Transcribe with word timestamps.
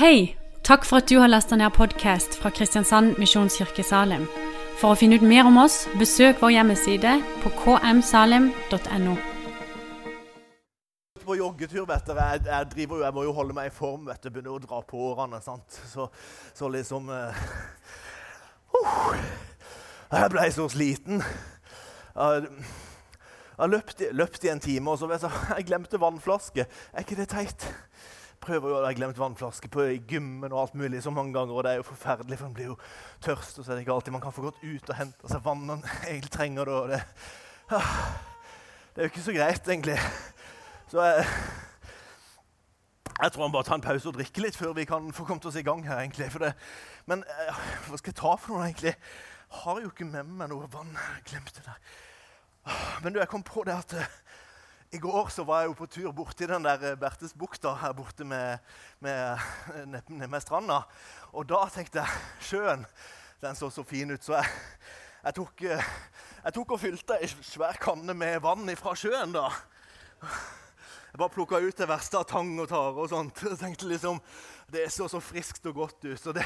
Hei! 0.00 0.34
Takk 0.64 0.86
for 0.88 0.96
at 0.96 1.10
du 1.10 1.18
har 1.20 1.28
lasta 1.28 1.58
ned 1.60 1.74
podkast 1.76 2.38
fra 2.40 2.48
Kristiansand 2.56 3.18
Misjonskirke 3.20 3.82
Salim. 3.84 4.22
For 4.80 4.94
å 4.94 4.96
finne 4.96 5.18
ut 5.20 5.24
mer 5.28 5.44
om 5.44 5.58
oss, 5.60 5.74
besøk 6.00 6.38
vår 6.40 6.54
hjemmeside 6.54 7.10
på 7.42 7.50
kmsalim.no. 7.58 9.16
på 11.20 11.36
joggetur, 11.36 11.84
vet 11.90 12.08
dere. 12.08 12.28
Jeg, 12.30 12.40
jeg, 12.46 12.68
driver, 12.72 12.96
jo- 12.96 13.04
jeg 13.04 13.14
må 13.18 13.24
jo 13.26 13.34
holde 13.36 13.56
meg 13.58 13.68
i 13.68 13.74
form. 13.76 14.06
vet 14.08 14.24
du, 14.24 14.30
Begynner 14.30 14.54
å 14.54 14.62
dra 14.62 14.80
på 14.88 15.02
årene. 15.10 15.42
sant? 15.44 15.76
Så, 15.92 16.06
så 16.56 16.70
liksom 16.72 17.12
uh, 17.12 17.36
Jeg 20.14 20.30
ble 20.32 20.46
så 20.56 20.70
sliten. 20.72 21.20
Jeg, 22.16 22.48
jeg 23.60 23.74
løpt, 23.76 24.02
løpt 24.16 24.48
i 24.48 24.54
en 24.54 24.64
time, 24.64 24.96
og 24.96 24.98
så 25.04 25.12
vet 25.12 25.28
jeg, 25.28 25.68
jeg 25.68 26.00
vannflaske. 26.00 26.66
Er 26.94 27.04
ikke 27.04 27.20
det 27.20 27.28
teit? 27.36 27.68
Prøver 28.40 28.72
jo 28.72 28.78
å 28.78 28.84
ha 28.86 28.92
glemt 28.96 29.18
vannflaske 29.20 29.68
på 29.68 29.84
gymmen 30.08 30.48
og 30.52 30.62
alt 30.62 30.76
mulig 30.80 31.02
så 31.04 31.12
mange 31.12 31.34
ganger, 31.36 31.54
og 31.54 31.64
det 31.66 31.74
er 31.74 31.80
jo 31.82 31.88
forferdelig, 31.90 32.38
for 32.40 32.48
en 32.48 32.56
blir 32.56 32.70
jo 32.70 32.76
tørst, 33.20 33.58
og 33.58 33.64
så 33.64 33.72
er 33.72 33.76
det 33.76 33.84
ikke 33.84 33.96
alltid 33.98 34.14
man 34.16 34.24
kan 34.24 34.32
få 34.32 34.46
gått 34.46 34.62
ut 34.64 34.92
og 34.92 34.96
hente 34.96 35.32
seg 35.32 35.44
vann 35.44 35.66
man 35.68 35.84
egentlig 36.08 36.32
trenger 36.32 36.70
og 36.72 36.94
det, 36.94 37.02
ah, 37.76 37.90
det 38.94 39.02
er 39.02 39.06
jo 39.08 39.12
ikke 39.12 39.26
så 39.26 39.34
greit, 39.36 39.68
egentlig. 39.68 39.98
Så 40.90 41.04
jeg, 41.04 41.26
jeg 43.22 43.32
tror 43.32 43.44
han 43.44 43.52
bare 43.52 43.68
tar 43.68 43.78
en 43.78 43.84
pause 43.84 44.08
og 44.08 44.16
drikker 44.16 44.42
litt 44.46 44.56
før 44.56 44.72
vi 44.74 44.88
kan 44.88 45.12
få 45.14 45.26
kommet 45.28 45.46
oss 45.46 45.58
i 45.60 45.62
gang 45.66 45.84
her. 45.86 46.00
egentlig. 46.00 46.30
Det, 46.40 46.54
men 47.06 47.22
eh, 47.28 47.60
hva 47.86 48.00
skal 48.00 48.10
jeg 48.10 48.18
ta 48.18 48.32
for 48.40 48.56
noe, 48.56 48.64
egentlig? 48.66 48.96
Jeg 48.96 49.60
har 49.62 49.80
jo 49.84 49.90
ikke 49.92 50.08
med 50.08 50.32
meg 50.40 50.50
noe 50.50 50.66
vann. 50.72 50.90
Jeg 50.96 51.28
glemte 51.30 51.62
det. 51.66 51.76
Ah, 52.64 52.98
Men 53.04 53.12
du, 53.12 53.20
jeg 53.20 53.28
kom 53.28 53.44
på 53.46 53.64
det 53.68 53.76
at 53.76 53.94
eh, 54.00 54.18
i 54.90 54.98
går 54.98 55.28
så 55.30 55.44
var 55.46 55.62
jeg 55.62 55.70
jo 55.70 55.74
på 55.78 55.86
tur 55.86 56.12
borti 56.14 56.46
den 56.50 56.64
der 56.66 56.82
eh, 56.88 56.96
Bertesbukta 56.98 57.76
her 57.78 57.92
borte 57.94 58.24
med, 58.26 58.58
med, 58.98 59.38
eh, 59.70 59.84
ned, 59.86 60.08
ned 60.08 60.26
med 60.26 60.42
stranda. 60.42 60.80
Og 61.30 61.46
da 61.46 61.60
tenkte 61.70 62.02
jeg 62.02 62.48
sjøen 62.48 62.82
den 63.40 63.56
så 63.56 63.70
så 63.70 63.84
fin 63.86 64.10
ut, 64.10 64.24
så 64.24 64.40
jeg, 64.40 64.48
jeg, 65.22 65.36
tok, 65.36 65.62
eh, 65.62 65.92
jeg 66.42 66.56
tok 66.56 66.74
og 66.74 66.82
fylte 66.82 67.20
ei 67.22 67.28
svær 67.30 67.78
kanne 67.80 68.16
med 68.18 68.40
vann 68.42 68.66
fra 68.80 68.96
sjøen. 68.98 69.36
da. 69.36 69.46
Jeg 71.10 71.22
bare 71.22 71.34
plukka 71.36 71.62
ut 71.62 71.78
det 71.78 71.88
verste 71.90 72.18
av 72.18 72.26
tang 72.30 72.50
og 72.58 72.68
tare 72.70 72.90
og 72.94 73.08
sånt. 73.14 73.44
Jeg 73.46 73.60
tenkte 73.62 73.88
liksom, 73.90 74.18
Det 74.70 74.88
så 74.90 75.08
så 75.10 75.18
friskt 75.22 75.64
og 75.66 75.74
godt 75.74 76.04
ut, 76.04 76.18
så 76.18 76.34
det, 76.34 76.44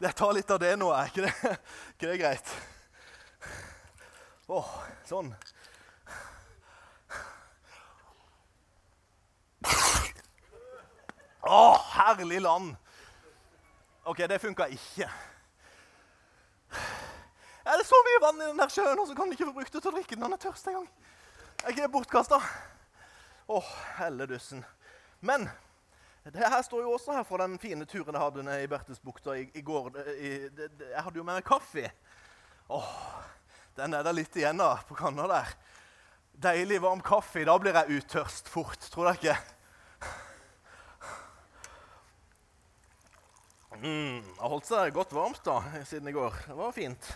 jeg 0.00 0.14
tar 0.16 0.36
litt 0.36 0.52
av 0.52 0.60
det 0.60 0.76
nå. 0.76 0.92
Er 0.92 1.08
ikke 1.08 1.24
det, 1.24 1.56
ikke 1.96 2.12
det 2.12 2.20
greit? 2.20 2.54
Åh, 4.52 4.70
sånn. 5.08 5.32
Å, 11.42 11.74
herlig 11.96 12.38
land! 12.42 12.76
OK, 14.06 14.20
det 14.30 14.38
funka 14.42 14.68
ikke. 14.70 15.08
Er 17.62 17.78
det 17.78 17.86
så 17.86 17.98
mye 18.06 18.20
vann 18.22 18.40
i 18.42 18.46
den 18.50 18.60
der 18.62 18.70
sjøen, 18.70 18.98
og 18.98 19.08
så 19.08 19.14
kan 19.18 19.30
du 19.30 19.34
ikke 19.34 19.48
få 19.48 19.56
brukt 19.56 19.74
det 19.74 19.82
til 19.82 19.90
å 19.90 19.94
drikke 19.96 20.14
den 20.14 20.24
den 20.26 20.36
er 20.36 20.42
tørst 20.42 20.68
engang? 20.70 20.86
Er 21.62 21.74
ikke 21.74 21.84
det 21.84 21.92
bortkasta? 21.94 22.38
Åh, 23.50 23.70
helledussen. 23.98 24.62
Men 25.20 25.48
det 26.26 26.42
her 26.46 26.62
står 26.62 26.84
jo 26.84 26.94
også 26.94 27.14
her 27.16 27.26
fra 27.26 27.40
den 27.42 27.58
fine 27.62 27.86
turen 27.90 28.14
jeg 28.14 28.22
hadde 28.22 28.44
ned 28.46 28.62
i 28.62 28.70
Bertesbukta 28.70 29.34
i, 29.38 29.48
i 29.58 29.62
går. 29.66 29.90
I, 30.14 30.30
det, 30.46 30.68
det, 30.78 30.90
jeg 30.92 31.06
hadde 31.06 31.18
jo 31.18 31.26
med 31.26 31.40
meg 31.40 31.46
kaffe. 31.46 31.88
Åh, 32.70 32.92
den 33.78 33.98
er 33.98 34.06
der 34.06 34.14
litt 34.14 34.38
igjen 34.38 34.62
da, 34.62 34.76
på 34.86 34.94
kanna 34.98 35.26
der. 35.30 35.50
Deilig 36.42 36.78
varm 36.82 37.02
kaffe. 37.02 37.42
Da 37.46 37.58
blir 37.58 37.78
jeg 37.78 37.98
uttørst 37.98 38.50
fort, 38.50 38.90
tror 38.94 39.10
dere 39.10 39.18
ikke? 39.18 39.36
Mm, 43.82 44.22
har 44.38 44.46
holdt 44.52 44.68
seg 44.68 44.92
godt 44.94 45.10
varmt 45.10 45.40
da, 45.42 45.56
siden 45.82 46.06
i 46.06 46.12
går. 46.14 46.36
Det 46.46 46.54
var 46.54 46.74
fint. 46.76 47.06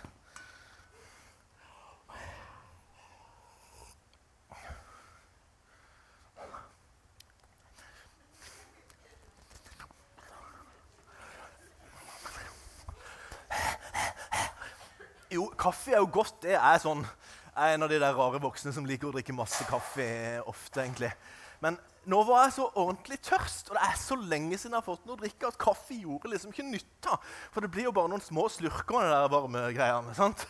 Jo, 15.31 15.47
kaffe 15.55 15.95
er 15.95 16.03
jo 16.03 16.11
godt. 16.11 16.41
Det 16.43 16.59
er 16.59 16.79
sånn 16.83 17.05
Jeg 17.07 17.63
er 17.63 17.77
en 17.77 17.87
av 17.87 17.91
de 17.95 17.99
der 18.03 18.19
rare 18.19 18.43
voksne 18.43 18.75
som 18.75 18.87
liker 18.91 19.09
å 19.09 19.15
drikke 19.15 19.35
masse 19.39 19.65
kaffe 19.71 20.07
ofte, 20.51 20.83
egentlig. 20.83 21.15
Men 21.63 21.79
nå 22.07 22.21
var 22.23 22.45
jeg 22.45 22.55
så 22.55 22.69
ordentlig 22.79 23.19
tørst, 23.27 23.71
og 23.71 23.77
det 23.79 23.83
er 23.83 23.97
så 23.99 24.17
lenge 24.21 24.55
siden 24.55 24.77
jeg 24.77 24.79
har 24.79 24.87
fått 24.87 25.07
noe 25.09 25.17
å 25.17 25.21
drikke 25.21 25.49
at 25.49 25.59
kaffe 25.59 25.97
gjorde 25.99 26.31
liksom 26.31 26.53
ikke 26.55 26.67
nytta. 26.69 27.17
For 27.51 27.65
det 27.65 27.71
blir 27.75 27.89
jo 27.89 27.95
bare 27.97 28.13
noen 28.13 28.23
små 28.23 28.47
slurker 28.53 29.01
av 29.01 29.07
de 29.07 29.13
der 29.15 29.33
varme 29.33 29.65
greiene. 29.75 30.15
sant? 30.15 30.47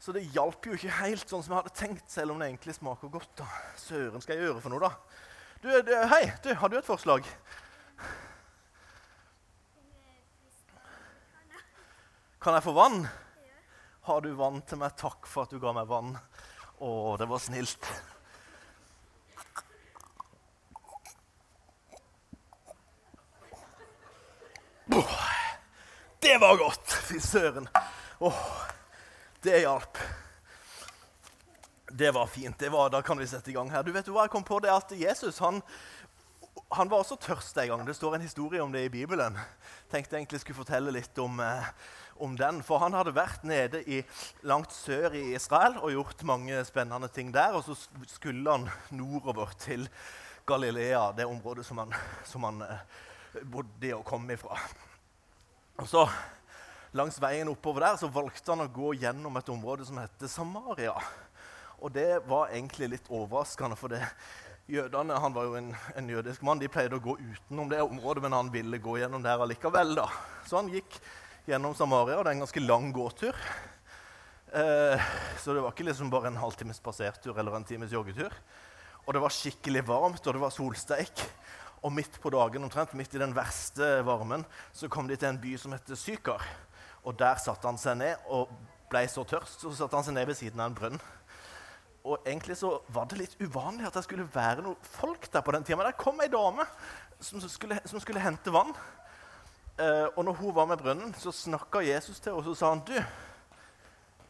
Så 0.00 0.14
det 0.14 0.28
hjalp 0.32 0.64
jo 0.64 0.78
ikke 0.78 0.94
helt 1.00 1.28
sånn 1.28 1.42
som 1.44 1.52
jeg 1.52 1.60
hadde 1.60 1.76
tenkt, 1.76 2.06
selv 2.08 2.32
om 2.32 2.40
det 2.40 2.48
egentlig 2.48 2.76
smaker 2.78 3.12
godt. 3.12 3.32
da. 3.42 3.48
Søren 3.76 4.24
skal 4.24 4.38
jeg 4.38 4.48
gjøre 4.48 4.62
for 4.64 4.72
noe, 4.72 4.88
da? 4.88 4.92
Du, 5.60 5.68
du, 5.82 5.94
hei, 6.12 6.22
du, 6.44 6.52
har 6.54 6.70
du 6.70 6.78
et 6.78 6.86
forslag? 6.86 7.26
Kan 12.38 12.54
jeg 12.54 12.64
få 12.64 12.72
vann? 12.76 13.02
Har 14.06 14.22
du 14.24 14.30
vann 14.38 14.62
til 14.64 14.78
meg? 14.80 14.94
Takk 14.96 15.26
for 15.28 15.44
at 15.44 15.52
du 15.52 15.58
ga 15.60 15.74
meg 15.76 15.90
vann. 15.90 16.14
Å, 16.78 16.90
det 17.18 17.26
var 17.28 17.42
snilt. 17.42 17.90
Det 26.20 26.38
var 26.40 26.56
godt! 26.56 26.92
Fy 26.92 27.18
søren. 27.20 27.68
Oh, 28.18 28.40
det 29.42 29.60
hjalp. 29.60 29.98
Det 31.90 32.10
var 32.14 32.26
fint. 32.26 32.58
det 32.58 32.68
var, 32.68 32.90
Da 32.90 33.02
kan 33.02 33.18
vi 33.18 33.26
sette 33.26 33.50
i 33.50 33.54
gang 33.54 33.70
her. 33.70 33.82
Du 33.82 33.92
vet 33.92 34.08
hva 34.08 34.24
jeg 34.24 34.32
kom 34.32 34.44
på? 34.44 34.60
det 34.64 34.72
at 34.72 34.92
Jesus 34.96 35.38
han, 35.44 35.60
han 36.72 36.88
var 36.88 37.02
også 37.04 37.18
tørst 37.20 37.58
en 37.58 37.68
gang. 37.68 37.86
Det 37.86 37.96
står 37.96 38.16
en 38.16 38.24
historie 38.24 38.62
om 38.62 38.72
det 38.72 38.86
i 38.86 38.92
Bibelen. 38.92 39.36
Tenkte 39.92 40.16
jeg 40.16 40.24
egentlig 40.24 40.40
skulle 40.40 40.62
fortelle 40.62 40.94
litt 40.94 41.18
om, 41.20 41.40
eh, 41.40 41.68
om 42.16 42.36
den. 42.36 42.62
For 42.64 42.80
han 42.80 42.96
hadde 42.96 43.16
vært 43.16 43.44
nede 43.44 43.82
i, 43.84 44.00
langt 44.42 44.72
sør 44.72 45.12
i 45.16 45.34
Israel 45.34 45.76
og 45.82 45.92
gjort 45.92 46.24
mange 46.24 46.64
spennende 46.64 47.08
ting 47.12 47.32
der. 47.34 47.56
Og 47.56 47.64
så 47.68 47.76
skulle 48.08 48.50
han 48.50 48.70
nordover 48.90 49.52
til 49.60 49.88
Galilea, 50.48 51.12
det 51.12 51.28
området 51.28 51.66
som 51.66 51.84
han, 51.84 51.92
som 52.24 52.48
han 52.48 52.64
eh, 52.64 52.88
bodde 53.44 53.94
og 53.96 54.04
kom 54.08 54.26
ifra. 54.30 54.58
Og 55.78 55.88
så 55.88 56.08
Langs 56.96 57.18
veien 57.20 57.50
oppover 57.52 57.84
der 57.84 57.96
så 58.00 58.08
valgte 58.08 58.54
han 58.54 58.64
å 58.64 58.72
gå 58.72 58.94
gjennom 59.02 59.34
et 59.36 59.50
område 59.52 59.84
som 59.84 59.98
heter 60.00 60.30
Samaria. 60.32 60.94
Og 61.84 61.92
det 61.92 62.22
var 62.26 62.48
egentlig 62.48 62.88
litt 62.94 63.10
overraskende, 63.12 63.76
for 63.76 63.92
det, 63.92 64.00
jødene 64.72 65.18
han 65.20 65.34
var 65.36 65.50
jo 65.50 65.58
en, 65.60 65.68
en 66.00 66.08
jødisk 66.08 66.42
mann, 66.48 66.60
de 66.62 66.70
pleide 66.72 66.96
å 66.96 67.04
gå 67.04 67.18
utenom 67.20 67.68
det 67.68 67.82
området, 67.84 68.24
men 68.24 68.36
han 68.36 68.48
ville 68.54 68.80
gå 68.80 68.96
gjennom 69.02 69.22
der 69.24 69.44
allikevel. 69.44 69.94
da. 70.00 70.08
Så 70.48 70.56
han 70.62 70.72
gikk 70.72 70.96
gjennom 71.48 71.76
Samaria, 71.76 72.22
det 72.22 72.32
er 72.32 72.38
en 72.38 72.46
ganske 72.46 72.64
lang 72.64 72.88
gåtur. 72.96 73.36
Eh, 74.48 75.12
så 75.44 75.52
det 75.52 75.60
var 75.60 75.76
ikke 75.76 75.90
liksom 75.90 76.10
bare 76.12 76.32
en 76.32 76.40
halvtimes 76.40 76.80
spasertur 76.80 77.36
eller 77.36 77.56
en 77.56 77.68
times 77.68 77.92
joggetur. 77.92 78.32
Og 79.04 79.12
det 79.12 79.22
var 79.24 79.32
skikkelig 79.32 79.84
varmt, 79.88 80.24
og 80.24 80.36
det 80.36 80.42
var 80.42 80.56
solsteik. 80.56 81.24
Og 81.82 81.92
midt 81.94 82.18
på 82.20 82.30
dagen, 82.34 82.64
omtrent 82.66 82.94
midt 82.98 83.14
i 83.14 83.20
den 83.22 83.34
verste 83.36 84.00
varmen, 84.06 84.44
så 84.72 84.90
kom 84.90 85.08
de 85.08 85.16
til 85.16 85.30
en 85.30 85.40
by 85.40 85.54
som 85.60 85.74
heter 85.76 85.98
Sykar. 85.98 86.42
Og 87.06 87.14
der 87.18 87.38
satte 87.40 87.68
han 87.68 87.78
seg 87.78 88.00
ned 88.00 88.26
og 88.34 88.50
ble 88.90 89.04
så 89.10 89.24
tørst, 89.28 89.62
så 89.62 89.72
satte 89.76 89.96
han 89.96 90.06
seg 90.06 90.16
ned 90.16 90.26
ved 90.28 90.38
siden 90.38 90.60
av 90.60 90.70
en 90.70 90.78
brønn. 90.78 91.00
Og 92.08 92.24
egentlig 92.26 92.56
så 92.56 92.72
var 92.94 93.08
det 93.10 93.18
litt 93.20 93.36
uvanlig 93.42 93.86
at 93.86 93.98
det 93.98 94.04
skulle 94.06 94.26
være 94.32 94.64
noen 94.64 94.88
folk 94.96 95.28
der 95.32 95.44
på 95.44 95.54
den 95.54 95.66
tida. 95.66 95.78
Men 95.78 95.90
der 95.90 95.98
kom 95.98 96.20
ei 96.24 96.30
dame 96.32 96.64
som 97.20 97.42
skulle, 97.42 97.80
som 97.84 98.00
skulle 98.00 98.22
hente 98.22 98.52
vann. 98.54 98.72
Eh, 99.78 100.06
og 100.14 100.24
når 100.24 100.38
hun 100.40 100.54
var 100.56 100.66
med 100.70 100.80
brønnen, 100.80 101.14
så 101.14 101.34
snakka 101.34 101.84
Jesus 101.84 102.20
til 102.20 102.32
henne, 102.32 102.40
og 102.40 102.48
så 102.48 102.58
sa 102.58 102.72
han, 102.72 102.82
du, 102.86 102.96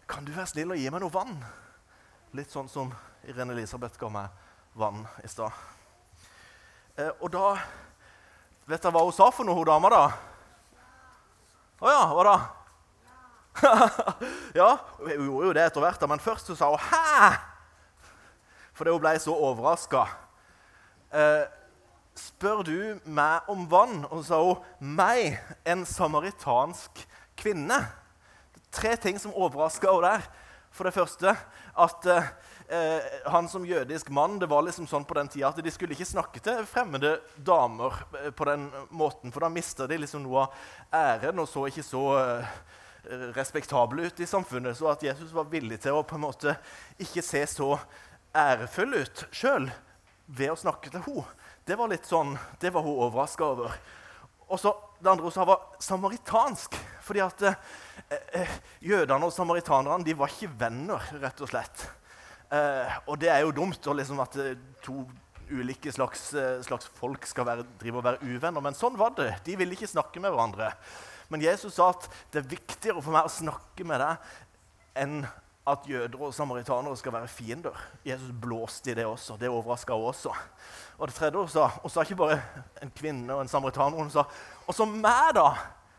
kan 0.08 0.26
du 0.26 0.32
være 0.34 0.50
snill 0.50 0.74
og 0.74 0.80
gi 0.80 0.90
meg 0.92 1.04
noe 1.04 1.14
vann? 1.14 1.38
Litt 2.36 2.52
sånn 2.52 2.68
som 2.68 2.92
Irene 3.28 3.54
Elisabeth 3.56 4.00
ga 4.00 4.10
meg 4.12 4.44
vann 4.78 5.06
i 5.24 5.30
stad. 5.30 5.77
Eh, 6.98 7.10
og 7.20 7.30
da 7.30 7.58
Vet 8.68 8.82
dere 8.84 8.92
hva 8.92 9.00
hun 9.06 9.14
sa 9.16 9.30
for 9.32 9.48
noe, 9.48 9.56
hun 9.56 9.64
dama, 9.64 9.88
da? 9.88 10.00
Å 11.80 11.88
ja, 11.88 12.00
hva 12.12 12.24
da? 12.26 12.32
ja, 14.60 14.66
hun 14.98 15.22
gjorde 15.24 15.46
jo 15.46 15.54
det 15.56 15.62
etter 15.64 15.80
hvert, 15.80 16.02
da, 16.02 16.08
men 16.10 16.20
først 16.20 16.50
så 16.50 16.56
sa 16.58 16.68
hun 16.74 16.82
'hæ?' 16.82 17.38
Fordi 18.76 18.92
hun 18.92 19.00
ble 19.00 19.14
så 19.18 19.32
overraska. 19.32 20.02
Eh, 21.16 21.46
'Spør 22.14 22.60
du 22.68 23.00
meg 23.04 23.48
om 23.48 23.64
vann?' 23.70 24.04
Og 24.10 24.20
så 24.20 24.28
sa 24.28 24.42
hun 24.44 24.60
'meg, 24.80 25.40
en 25.64 25.86
samaritansk 25.86 27.08
kvinne'. 27.40 27.88
Tre 28.70 28.96
ting 28.96 29.16
som 29.20 29.32
overraska 29.32 29.88
henne 29.88 30.12
der. 30.12 30.28
For 30.70 30.84
det 30.84 30.94
første 30.94 31.36
at 31.78 32.06
eh, 32.06 32.28
han 33.32 33.48
som 33.48 33.64
jødisk 33.64 34.10
mann 34.12 34.38
det 34.38 34.46
var 34.50 34.62
liksom 34.66 34.86
sånn 34.86 35.06
på 35.08 35.16
den 35.16 35.30
tida 35.32 35.48
at 35.48 35.60
de 35.64 35.70
skulle 35.72 35.94
ikke 35.96 36.08
snakke 36.08 36.42
til 36.44 36.66
fremmede 36.68 37.14
damer 37.40 37.94
eh, 38.20 38.28
på 38.30 38.44
den 38.44 38.66
måten, 38.90 39.32
for 39.32 39.44
da 39.44 39.48
mista 39.52 39.86
de 39.88 39.96
liksom 40.02 40.26
noe 40.26 40.44
av 40.44 40.98
æren 40.98 41.40
og 41.40 41.48
så 41.48 41.64
ikke 41.70 41.86
så 41.86 42.02
eh, 42.20 42.58
respektable 43.36 44.10
ut 44.10 44.20
i 44.20 44.28
samfunnet. 44.28 44.76
Så 44.76 44.90
at 44.90 45.02
Jesus 45.06 45.32
var 45.32 45.48
villig 45.48 45.80
til 45.80 45.96
å 45.96 46.04
på 46.04 46.18
en 46.18 46.26
måte 46.26 46.58
ikke 47.00 47.24
se 47.24 47.40
så 47.48 47.70
ærefull 48.36 48.98
ut 49.00 49.24
sjøl 49.32 49.70
ved 50.28 50.52
å 50.52 50.60
snakke 50.60 50.92
til 50.92 51.00
henne, 51.06 51.24
det 51.64 51.76
var 51.76 51.88
litt 51.88 52.04
sånn, 52.08 52.34
det 52.60 52.72
var 52.72 52.84
hun 52.84 53.00
overraska 53.06 53.44
over. 53.44 53.80
Og 54.48 54.60
så 54.60 54.74
Det 54.98 55.06
andre 55.10 55.30
hun 55.30 55.46
var 55.46 55.60
samaritansk. 55.78 56.74
fordi 57.00 57.20
at 57.20 57.42
eh, 57.42 57.54
eh, 58.32 58.48
jødene 58.80 59.24
og 59.24 59.32
samaritanerne 59.32 60.04
de 60.04 60.12
var 60.14 60.28
ikke 60.28 60.50
venner, 60.58 61.00
rett 61.22 61.40
og 61.40 61.48
slett. 61.48 61.86
Eh, 62.48 62.98
og 63.06 63.18
det 63.20 63.28
er 63.32 63.42
jo 63.44 63.52
dumt 63.52 63.90
liksom, 63.98 64.20
at 64.24 64.36
eh, 64.40 64.54
to 64.84 65.02
ulike 65.50 65.92
slags, 65.92 66.30
eh, 66.34 66.60
slags 66.64 66.88
folk 66.98 67.26
skal 67.28 67.46
være, 67.48 67.66
drive 67.80 68.00
og 68.00 68.06
være 68.06 68.24
uvenner, 68.24 68.64
men 68.64 68.76
sånn 68.76 68.96
var 69.00 69.12
det. 69.16 69.32
De 69.44 69.56
ville 69.60 69.76
ikke 69.76 69.90
snakke 69.90 70.20
med 70.22 70.32
hverandre. 70.32 70.72
Men 71.28 71.44
Jesus 71.44 71.76
sa 71.76 71.90
at 71.92 72.08
det 72.32 72.40
er 72.40 72.54
viktigere 72.54 73.02
for 73.04 73.12
meg 73.12 73.28
å 73.28 73.32
snakke 73.32 73.84
med 73.88 74.00
deg 74.00 74.32
enn 74.98 75.20
at 75.68 75.84
jøder 75.84 76.22
og 76.24 76.32
samaritanere 76.32 76.96
skal 76.96 77.12
være 77.12 77.28
fiender. 77.28 77.76
Jesus 78.06 78.32
blåste 78.32 78.92
i 78.92 78.96
det 78.96 79.04
også. 79.04 79.36
Det 79.36 79.50
overraska 79.52 79.92
henne 79.92 80.12
også. 80.14 80.32
Og 80.96 81.10
det 81.10 81.16
tredje 81.18 81.42
hun 81.42 81.50
sa, 81.52 81.66
hun 81.82 81.92
sa 81.92 82.04
ikke 82.06 82.16
bare 82.22 82.38
en 82.82 82.92
kvinne 82.96 83.34
og 83.34 83.44
en 83.44 83.52
samaritaner. 83.52 84.00
Hun 84.00 84.12
sa 84.12 84.24
og 84.64 84.76
så 84.76 84.88
meg, 84.88 85.34
da! 85.36 85.50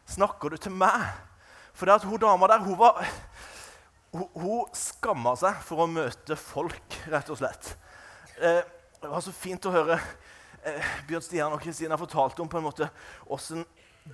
Snakker 0.09 0.49
du 0.49 0.57
til 0.57 0.73
meg? 0.73 1.05
For 1.77 1.85
det 1.85 1.99
at 1.99 2.07
hun 2.09 2.17
dama 2.17 2.49
der, 2.49 2.65
hun 2.65 2.79
var 2.79 2.97
hun, 4.15 4.27
hun 4.33 4.73
skamma 4.77 5.35
seg 5.39 5.59
for 5.65 5.85
å 5.85 5.89
møte 5.89 6.37
folk, 6.39 6.99
rett 7.11 7.29
og 7.31 7.39
slett. 7.41 7.73
Eh, 8.39 8.61
det 8.99 9.11
var 9.11 9.23
så 9.23 9.33
fint 9.35 9.65
å 9.67 9.73
høre 9.73 9.99
eh, 10.63 10.95
Bjørn 11.07 11.23
Stian 11.23 11.55
og 11.55 11.61
Kristina 11.63 11.97
fortalte 11.99 12.43
om 12.43 12.49
på 12.51 12.59
en 12.59 12.67
måte 12.67 12.89
hvordan 13.27 13.65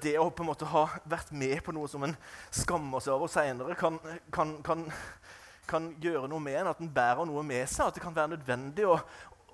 det 0.01 0.15
å 0.19 0.27
på 0.33 0.43
en 0.43 0.49
måte 0.49 0.67
ha 0.67 0.87
vært 1.07 1.31
med 1.35 1.61
på 1.63 1.73
noe 1.75 1.87
som 1.87 2.03
en 2.03 2.15
skammer 2.53 3.03
seg 3.03 3.15
over 3.15 3.31
seinere, 3.31 3.77
kan, 3.79 3.99
kan, 4.33 4.55
kan, 4.65 4.83
kan, 5.69 5.93
gjøre 6.03 6.27
noe 6.31 6.43
med 6.43 6.59
en, 6.61 6.71
at 6.73 6.81
en 6.83 6.91
bærer 6.91 7.27
noe 7.29 7.43
med 7.45 7.63
seg. 7.71 7.87
At 7.87 7.97
det 7.97 8.03
kan 8.03 8.15
være 8.15 8.33
nødvendig 8.35 8.87
å, 8.89 8.97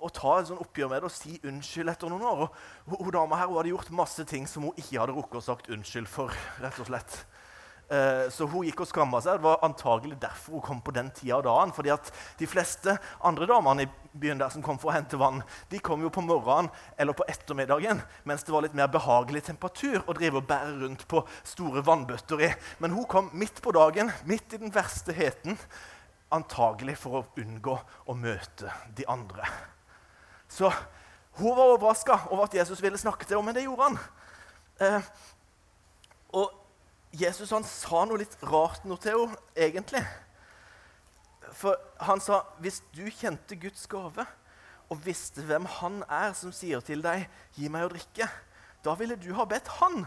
å 0.01 0.09
ta 0.09 0.37
en 0.39 0.49
sånn 0.49 0.63
oppgjør 0.63 0.91
med 0.91 1.03
det 1.03 1.11
og 1.11 1.13
si 1.13 1.37
unnskyld 1.47 1.93
etter 1.93 2.11
noen 2.11 2.25
år. 2.25 2.47
Og, 2.47 2.95
hun, 2.95 3.11
dama 3.13 3.37
her 3.39 3.51
hun 3.51 3.59
hadde 3.59 3.73
gjort 3.75 3.93
masse 4.01 4.25
ting 4.29 4.47
som 4.49 4.65
hun 4.65 4.81
ikke 4.81 5.03
hadde 5.03 5.17
rukket 5.17 5.41
å 5.43 5.45
sagt 5.51 5.71
unnskyld 5.73 6.09
for. 6.09 6.33
rett 6.63 6.81
og 6.81 6.89
slett. 6.89 7.21
Eh, 7.91 8.29
så 8.31 8.45
hun 8.47 8.63
gikk 8.63 8.85
og 8.85 8.87
skamma 8.87 9.19
seg. 9.19 9.41
Det 9.41 9.43
var 9.43 9.65
antagelig 9.67 10.15
derfor 10.21 10.55
hun 10.55 10.63
kom 10.63 10.81
på 10.83 10.93
den 10.95 11.09
tida 11.11 11.41
av 11.41 11.43
dagen. 11.43 11.73
fordi 11.75 11.91
at 11.91 12.11
de 12.39 12.47
fleste 12.47 12.97
andre 13.19 13.45
damene 13.45 13.83
i 13.83 13.89
byen 14.13 14.39
der 14.39 14.49
som 14.49 14.63
kom 14.63 14.79
for 14.79 14.91
å 14.91 14.95
hente 14.95 15.19
vann, 15.19 15.41
de 15.69 15.79
kom 15.79 16.01
jo 16.01 16.09
på 16.09 16.23
morgenen 16.23 16.69
eller 16.97 17.13
på 17.13 17.27
ettermiddagen 17.27 18.01
mens 18.23 18.43
det 18.43 18.53
var 18.53 18.63
litt 18.63 18.75
mer 18.75 18.87
behagelig 18.87 19.43
temperatur 19.43 20.03
å 20.07 20.15
drive 20.15 20.39
og 20.39 20.47
bære 20.47 20.77
rundt 20.85 21.03
på 21.07 21.23
store 21.43 21.83
vannbøtter 21.83 22.45
i. 22.47 22.51
Men 22.79 22.95
hun 22.95 23.07
kom 23.11 23.29
midt 23.33 23.59
på 23.61 23.75
dagen, 23.75 24.11
midt 24.23 24.53
i 24.53 24.61
den 24.61 24.71
verste 24.71 25.11
heten, 25.11 25.59
antagelig 26.31 26.95
for 27.01 27.19
å 27.19 27.25
unngå 27.43 27.75
å 28.07 28.15
møte 28.15 28.71
de 28.95 29.03
andre. 29.11 29.43
Så 30.47 30.71
hun 31.39 31.55
var 31.57 31.75
overraska 31.75 32.21
over 32.29 32.47
at 32.47 32.55
Jesus 32.55 32.79
ville 32.83 32.99
snakke 32.99 33.27
til 33.27 33.35
henne, 33.35 33.51
men 33.51 33.59
det 33.59 33.67
gjorde 33.67 33.89
han. 33.89 33.99
Eh, 34.79 35.13
og 36.39 36.60
Jesus 37.11 37.51
han 37.51 37.65
sa 37.67 38.05
noe 38.07 38.21
litt 38.21 38.37
rart 38.47 38.85
noe 38.87 38.99
til 39.01 39.17
henne, 39.19 39.39
egentlig. 39.55 40.03
For 41.51 41.75
han 42.07 42.21
sa 42.23 42.45
hvis 42.63 42.79
du 42.95 43.03
kjente 43.11 43.57
Guds 43.59 43.83
gave 43.91 44.23
og 44.91 45.03
visste 45.03 45.43
hvem 45.47 45.67
han 45.79 46.01
er 46.07 46.31
som 46.37 46.53
sier 46.55 46.83
til 46.83 47.03
deg 47.03 47.27
'gi 47.55 47.67
meg 47.71 47.87
å 47.87 47.91
drikke', 47.91 48.29
da 48.83 48.95
ville 48.95 49.15
du 49.19 49.33
ha 49.35 49.45
bedt 49.45 49.67
han, 49.79 50.05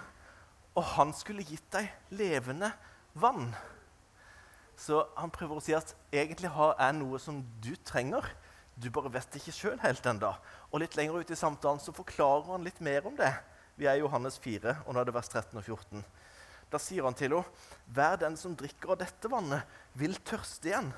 og 0.75 0.85
han 0.97 1.13
skulle 1.13 1.45
gitt 1.45 1.67
deg 1.73 1.93
levende 2.11 2.73
vann. 3.15 3.55
Så 4.77 5.05
han 5.17 5.31
prøver 5.31 5.61
å 5.61 5.63
si 5.63 5.75
at 5.77 5.95
egentlig 6.13 6.51
har 6.51 6.75
jeg 6.81 6.97
noe 6.99 7.21
som 7.23 7.43
du 7.63 7.75
trenger. 7.87 8.27
Du 8.75 8.91
bare 8.91 9.13
vet 9.13 9.31
det 9.31 9.41
ikke 9.41 9.55
sjøl 9.55 9.79
helt 9.85 10.07
ennå. 10.07 10.33
Og 10.73 10.81
litt 10.83 10.97
lenger 10.99 11.21
ut 11.23 11.31
i 11.31 11.39
samtalen 11.39 11.79
så 11.81 11.95
forklarer 11.95 12.51
han 12.51 12.67
litt 12.67 12.81
mer 12.83 13.07
om 13.07 13.15
det. 13.17 13.31
Vi 13.79 13.87
er 13.87 13.99
i 13.99 14.03
Johannes 14.03 14.39
4, 14.39 14.83
og 14.87 14.95
nå 14.95 15.01
er 15.01 15.07
det 15.07 15.15
vers 15.15 15.31
13 15.31 15.59
og 15.59 15.63
14. 15.63 16.03
Da 16.71 16.79
sier 16.79 17.05
han 17.05 17.15
til 17.15 17.31
henne, 17.31 17.45
'Hver 17.87 18.17
den 18.17 18.37
som 18.37 18.57
drikker 18.57 18.95
av 18.95 18.99
dette 18.99 19.31
vannet, 19.31 19.63
vil 19.95 20.15
tørste 20.25 20.69
igjen.' 20.69 20.95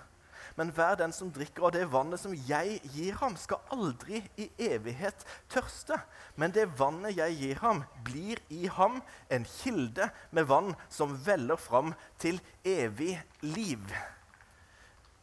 'Men 0.56 0.70
hver 0.72 0.96
den 0.96 1.12
som 1.12 1.30
drikker 1.32 1.66
av 1.66 1.72
det 1.72 1.84
vannet 1.92 2.20
som 2.20 2.32
jeg 2.32 2.80
gir 2.94 3.16
ham, 3.20 3.36
skal 3.36 3.60
aldri 3.72 4.22
i 4.36 4.50
evighet 4.58 5.24
tørste.' 5.52 6.00
'Men 6.36 6.50
det 6.52 6.78
vannet 6.78 7.16
jeg 7.16 7.36
gir 7.36 7.60
ham, 7.60 7.84
blir 8.04 8.40
i 8.48 8.66
ham 8.66 9.02
en 9.30 9.44
kilde 9.44 10.10
med 10.30 10.46
vann 10.46 10.74
som 10.88 11.16
veller 11.26 11.56
fram 11.56 11.94
til 12.18 12.40
evig 12.64 13.20
liv.' 13.42 13.92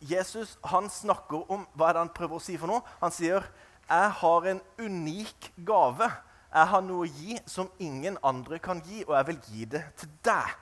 Jesus 0.03 0.57
han 0.67 0.89
snakker 0.91 1.49
om 1.51 1.65
hva 1.73 1.89
er 1.89 1.93
det 1.93 2.01
han 2.03 2.15
prøver 2.17 2.35
å 2.35 2.43
si 2.43 2.57
for 2.59 2.67
noe. 2.67 2.83
Han 2.99 3.11
sier, 3.11 3.43
'Jeg 3.89 4.11
har 4.19 4.45
en 4.45 4.61
unik 4.77 5.53
gave.' 5.65 6.11
Jeg 6.53 6.69
har 6.69 6.83
noe 6.85 7.07
å 7.07 7.09
gi 7.09 7.39
som 7.49 7.71
ingen 7.81 8.19
andre 8.21 8.59
kan 8.61 8.81
gi, 8.85 9.01
og 9.07 9.15
jeg 9.17 9.29
vil 9.31 9.39
gi 9.47 9.71
det 9.73 9.81
til 9.97 10.11
deg. 10.25 10.59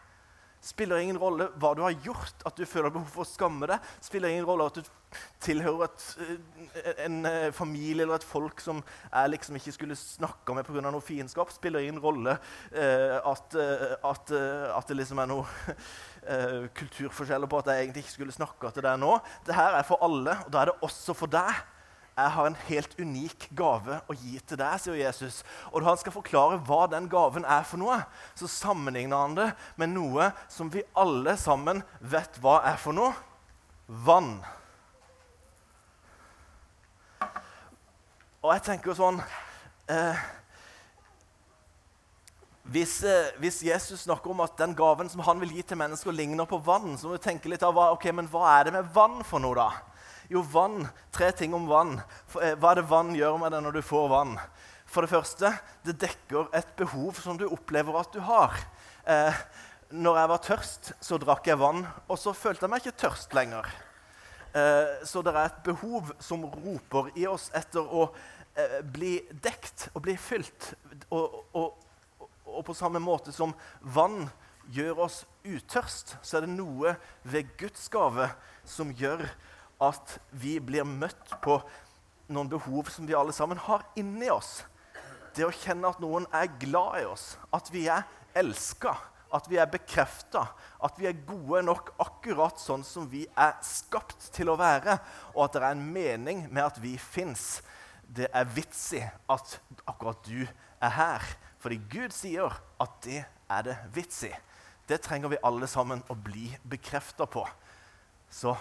Spiller 0.61 1.01
ingen 1.01 1.17
rolle 1.17 1.47
hva 1.57 1.71
du 1.73 1.81
har 1.81 1.95
gjort, 2.05 2.43
at 2.45 2.53
du 2.53 2.67
føler 2.69 2.93
behov 2.93 3.09
for 3.09 3.25
å 3.25 3.27
skamme 3.27 3.65
deg. 3.67 3.88
Spiller 4.05 4.29
ingen 4.29 4.45
rolle 4.45 4.67
at 4.69 4.77
du 4.77 5.17
tilhører 5.41 5.88
et, 5.88 6.03
eh, 6.21 7.01
en 7.07 7.25
eh, 7.25 7.47
familie 7.51 8.05
eller 8.05 8.19
et 8.19 8.27
folk 8.27 8.61
som 8.61 8.83
jeg 8.83 9.31
liksom 9.33 9.57
ikke 9.57 9.73
skulle 9.73 9.97
snakka 9.97 10.53
med 10.53 10.69
pga. 10.69 10.85
noe 10.85 11.01
fiendskap. 11.01 11.49
Spiller 11.51 11.81
ingen 11.81 11.99
rolle 11.99 12.38
eh, 12.71 13.17
at, 13.17 13.57
eh, 13.57 13.97
at, 14.05 14.31
at, 14.77 14.88
det 14.88 14.99
liksom 15.01 15.19
er 15.19 15.31
noe 15.33 15.49
eh, 16.29 16.69
kulturforskjeller 16.77 17.49
på 17.49 17.63
at 17.63 17.73
jeg 17.73 17.88
egentlig 17.88 18.05
ikke 18.05 18.19
skulle 18.19 18.38
snakka 18.38 18.71
til 18.71 18.85
deg 18.85 19.01
nå. 19.01 19.17
Dette 19.49 19.65
er 19.81 19.89
for 19.89 20.05
alle, 20.05 20.38
og 20.45 20.53
da 20.53 20.61
er 20.61 20.71
det 20.71 20.81
også 20.85 21.17
for 21.17 21.39
deg 21.41 21.57
jeg 22.11 22.31
har 22.35 22.47
en 22.47 22.57
helt 22.67 22.95
unik 22.99 23.47
gave 23.55 24.01
å 24.11 24.15
gi 24.19 24.35
til 24.43 24.59
deg, 24.59 24.79
sier 24.83 24.97
Jesus. 24.99 25.41
Og 25.71 25.79
da 25.79 25.91
han 25.91 25.99
skal 26.01 26.13
forklare 26.13 26.59
hva 26.67 26.83
den 26.91 27.07
gaven 27.11 27.47
er 27.47 27.63
for 27.67 27.79
noe, 27.81 28.01
så 28.35 28.49
sammenligner 28.51 29.23
han 29.23 29.37
det 29.37 29.47
med 29.79 29.93
noe 29.93 30.31
som 30.51 30.69
vi 30.73 30.83
alle 30.91 31.37
sammen 31.39 31.79
vet 32.03 32.35
hva 32.43 32.59
er 32.67 32.81
for 32.81 32.97
noe 32.97 33.15
vann. 33.87 34.35
Og 38.41 38.51
jeg 38.55 38.65
tenker 38.65 38.97
sånn 38.97 39.19
eh, 39.91 40.21
hvis, 42.71 43.03
eh, 43.07 43.31
hvis, 43.39 43.61
Jesus 43.65 44.03
snakker 44.07 44.33
om 44.33 44.41
at 44.43 44.57
den 44.59 44.73
gaven 44.77 45.09
som 45.11 45.23
han 45.25 45.39
vil 45.41 45.53
gi 45.55 45.63
til 45.63 45.79
mennesker, 45.79 46.15
ligner 46.15 46.50
på 46.50 46.59
vann, 46.65 46.95
så 46.97 47.07
må 47.07 47.17
du 47.17 47.24
tenke 47.24 47.51
litt 47.51 47.63
av 47.63 47.75
hva, 47.77 47.91
okay, 47.95 48.13
men 48.15 48.29
hva 48.31 48.47
er 48.57 48.67
det 48.67 48.75
med 48.75 48.91
vann 48.95 49.21
for 49.27 49.43
noe, 49.43 49.55
da? 49.57 49.90
Jo, 50.31 50.41
vann. 50.47 50.85
Tre 51.11 51.27
ting 51.35 51.51
om 51.53 51.65
vann. 51.67 51.97
Eh, 52.39 52.53
hva 52.55 52.71
er 52.71 52.79
det 52.79 52.88
vann 52.88 53.11
gjør 53.17 53.35
med 53.41 53.51
deg 53.51 53.65
når 53.65 53.75
du 53.75 53.83
får 53.83 54.05
vann? 54.13 54.38
For 54.88 55.03
det 55.03 55.11
første, 55.11 55.50
det 55.83 55.97
dekker 56.00 56.47
et 56.55 56.69
behov 56.79 57.19
som 57.19 57.35
du 57.39 57.50
opplever 57.50 57.97
at 58.00 58.15
du 58.15 58.21
har. 58.23 58.55
Eh, 59.03 59.41
når 59.91 60.21
jeg 60.21 60.31
var 60.31 60.43
tørst, 60.45 60.91
så 61.03 61.19
drakk 61.19 61.51
jeg 61.51 61.59
vann, 61.59 61.83
og 62.07 62.19
så 62.19 62.31
følte 62.31 62.63
jeg 62.63 62.71
meg 62.71 62.85
ikke 62.85 63.01
tørst 63.03 63.35
lenger. 63.35 63.67
Eh, 64.55 65.03
så 65.07 65.19
det 65.19 65.35
er 65.35 65.50
et 65.50 65.61
behov 65.67 66.13
som 66.23 66.47
roper 66.47 67.11
i 67.19 67.27
oss 67.27 67.50
etter 67.55 67.83
å 67.83 68.07
eh, 68.55 68.79
bli 68.88 69.17
dekt 69.43 69.89
og 69.91 70.05
bli 70.07 70.15
fylt. 70.15 70.71
Og, 71.09 71.41
og, 71.51 71.75
og, 72.47 72.63
på 72.67 72.75
samme 72.75 73.03
måte 73.03 73.35
som 73.35 73.51
vann 73.83 74.29
gjør 74.71 75.07
oss 75.09 75.25
utørst, 75.43 76.15
så 76.23 76.39
er 76.39 76.47
det 76.47 76.55
noe 76.55 76.95
ved 77.27 77.51
Guds 77.59 77.91
gave 77.91 78.31
som 78.63 78.95
gjør 78.95 79.27
at 79.81 80.17
vi 80.31 80.59
blir 80.63 80.85
møtt 80.88 81.35
på 81.43 81.57
noen 82.31 82.50
behov 82.51 82.89
som 82.93 83.07
vi 83.07 83.17
alle 83.17 83.33
sammen 83.35 83.59
har 83.59 83.83
inni 84.00 84.29
oss. 84.31 84.61
Det 85.35 85.45
å 85.47 85.53
kjenne 85.55 85.89
at 85.89 86.01
noen 86.03 86.27
er 86.35 86.51
glad 86.61 87.01
i 87.01 87.07
oss, 87.07 87.35
at 87.55 87.71
vi 87.73 87.88
er 87.91 88.05
elska, 88.38 88.93
at 89.31 89.47
vi 89.47 89.57
er 89.61 89.69
bekrefta, 89.71 90.43
at 90.83 90.97
vi 91.00 91.07
er 91.07 91.21
gode 91.27 91.61
nok 91.63 91.93
akkurat 92.03 92.59
sånn 92.59 92.83
som 92.88 93.07
vi 93.11 93.23
er 93.39 93.55
skapt 93.63 94.27
til 94.35 94.51
å 94.51 94.57
være, 94.59 94.97
og 95.33 95.45
at 95.45 95.55
det 95.55 95.61
er 95.63 95.69
en 95.71 95.85
mening 95.93 96.43
med 96.51 96.65
at 96.65 96.81
vi 96.83 96.97
fins. 97.00 97.61
Det 98.03 98.27
er 98.27 98.50
vits 98.51 98.89
i 99.00 99.03
at 99.31 99.55
akkurat 99.88 100.19
du 100.27 100.43
er 100.43 100.95
her. 100.97 101.27
Fordi 101.63 101.77
Gud 101.91 102.11
sier 102.15 102.51
at 102.81 102.97
det 103.05 103.21
er 103.23 103.67
det 103.67 103.77
vits 103.95 104.23
i. 104.27 104.33
Det 104.89 105.00
trenger 105.05 105.31
vi 105.31 105.39
alle 105.47 105.69
sammen 105.71 106.01
å 106.11 106.17
bli 106.17 106.50
bekrefta 106.67 107.27
på. 107.29 107.45
Så 108.31 108.55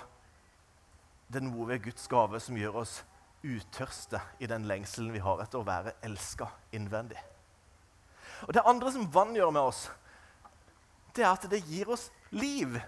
det 1.31 1.39
er 1.39 1.47
noe 1.47 1.69
ved 1.69 1.85
Guds 1.85 2.09
gave 2.11 2.41
som 2.43 2.59
gjør 2.59 2.83
oss 2.83 3.01
utørste 3.47 4.21
i 4.43 4.49
den 4.51 4.67
lengselen 4.69 5.13
vi 5.15 5.23
har 5.23 5.41
etter 5.43 5.61
å 5.61 5.67
være 5.67 5.95
elska 6.05 6.51
innvendig. 6.77 7.21
Og 8.49 8.55
Det 8.55 8.65
andre 8.67 8.93
som 8.93 9.07
vann 9.13 9.37
gjør 9.37 9.53
med 9.55 9.63
oss, 9.63 9.91
det 11.15 11.25
er 11.25 11.31
at 11.31 11.47
det 11.51 11.63
gir 11.67 11.91
oss 11.93 12.09
liv. 12.31 12.81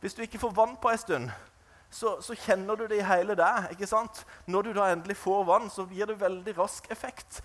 Hvis 0.00 0.14
du 0.14 0.22
ikke 0.22 0.38
får 0.38 0.54
vann 0.54 0.76
på 0.76 0.90
en 0.90 0.98
stund, 0.98 1.30
så, 1.90 2.16
så, 2.22 2.34
kjenner 2.34 2.76
du 2.76 2.88
det 2.90 2.98
i 2.98 3.06
hele 3.06 3.36
deg. 3.38 3.70
ikke 3.70 3.86
sant? 3.86 4.24
Når 4.46 4.62
du 4.62 4.72
da 4.74 4.88
endelig 4.90 5.16
får 5.16 5.44
vann, 5.46 5.70
så 5.70 5.86
gir 5.90 6.10
det 6.10 6.18
veldig 6.20 6.56
rask 6.58 6.90
effekt. 6.90 7.38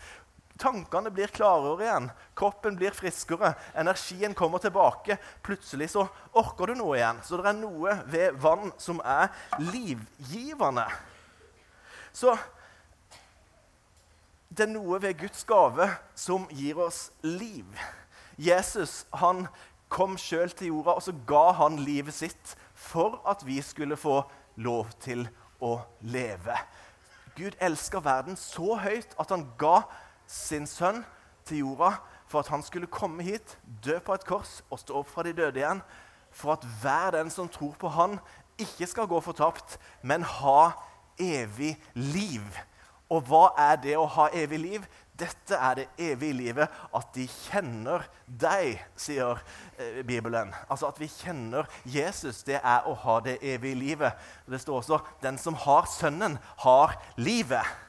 Tankene 0.59 1.11
blir 1.15 1.31
klarere 1.31 1.85
igjen, 1.85 2.09
kroppen 2.35 2.75
blir 2.75 2.91
friskere, 2.91 3.53
energien 3.79 4.33
kommer 4.35 4.59
tilbake. 4.59 5.15
Plutselig 5.45 5.89
så 5.93 6.03
orker 6.35 6.67
du 6.67 6.81
noe 6.81 6.97
igjen. 6.97 7.21
Så 7.23 7.39
det 7.39 7.47
er 7.53 7.59
noe 7.61 7.95
ved 8.11 8.35
vann 8.43 8.73
som 8.81 8.99
er 8.99 9.31
livgivende. 9.63 10.83
Så 12.11 12.35
det 14.49 14.65
er 14.65 14.73
noe 14.73 14.99
ved 14.99 15.15
Guds 15.21 15.45
gave 15.47 15.87
som 16.17 16.47
gir 16.51 16.81
oss 16.83 17.07
liv. 17.23 17.67
Jesus 18.35 19.05
han 19.21 19.45
kom 19.89 20.17
sjøl 20.19 20.51
til 20.51 20.73
jorda, 20.73 20.97
og 20.97 21.05
så 21.05 21.13
ga 21.27 21.45
han 21.59 21.79
livet 21.85 22.15
sitt 22.15 22.55
for 22.75 23.21
at 23.27 23.45
vi 23.47 23.61
skulle 23.63 23.97
få 23.99 24.21
lov 24.59 24.91
til 25.03 25.25
å 25.63 25.77
leve. 26.01 26.55
Gud 27.39 27.55
elsker 27.63 28.03
verden 28.03 28.35
så 28.39 28.75
høyt 28.83 29.15
at 29.19 29.31
han 29.31 29.47
ga 29.59 29.81
sin 30.29 30.67
sønn 30.69 31.01
til 31.47 31.63
jorda 31.63 31.95
for 32.29 32.43
at 32.43 32.51
han 32.53 32.63
skulle 32.63 32.89
komme 32.91 33.25
hit, 33.25 33.57
dø 33.85 33.97
på 34.05 34.13
et 34.13 34.25
kors 34.27 34.59
og 34.69 34.79
stå 34.79 35.01
opp 35.01 35.09
fra 35.09 35.25
de 35.25 35.33
døde 35.33 35.61
igjen. 35.61 35.81
For 36.31 36.53
at 36.53 36.65
hver 36.81 37.15
den 37.17 37.31
som 37.33 37.49
tror 37.49 37.73
på 37.81 37.89
han, 37.89 38.19
ikke 38.59 38.87
skal 38.87 39.09
gå 39.09 39.19
fortapt, 39.23 39.79
men 40.05 40.21
ha 40.21 40.71
evig 41.19 41.73
liv. 41.97 42.45
Og 43.09 43.25
hva 43.25 43.47
er 43.57 43.79
det 43.81 43.95
å 43.97 44.05
ha 44.05 44.27
evig 44.37 44.59
liv? 44.61 44.85
Dette 45.19 45.57
er 45.57 45.81
det 45.81 45.87
evige 45.99 46.37
livet, 46.37 46.77
at 46.95 47.09
de 47.15 47.25
kjenner 47.27 48.05
deg, 48.27 48.77
sier 48.95 49.41
eh, 49.81 49.99
Bibelen. 50.07 50.53
Altså 50.69 50.91
At 50.93 51.01
vi 51.01 51.09
kjenner 51.11 51.67
Jesus, 51.83 52.43
det 52.47 52.61
er 52.61 52.87
å 52.87 52.93
ha 53.03 53.17
det 53.25 53.39
evige 53.41 53.75
livet. 53.75 54.29
Det 54.45 54.61
står 54.61 54.77
også 54.83 54.99
'den 55.21 55.37
som 55.37 55.57
har 55.65 55.89
Sønnen, 55.89 56.37
har 56.63 56.95
livet'. 57.17 57.88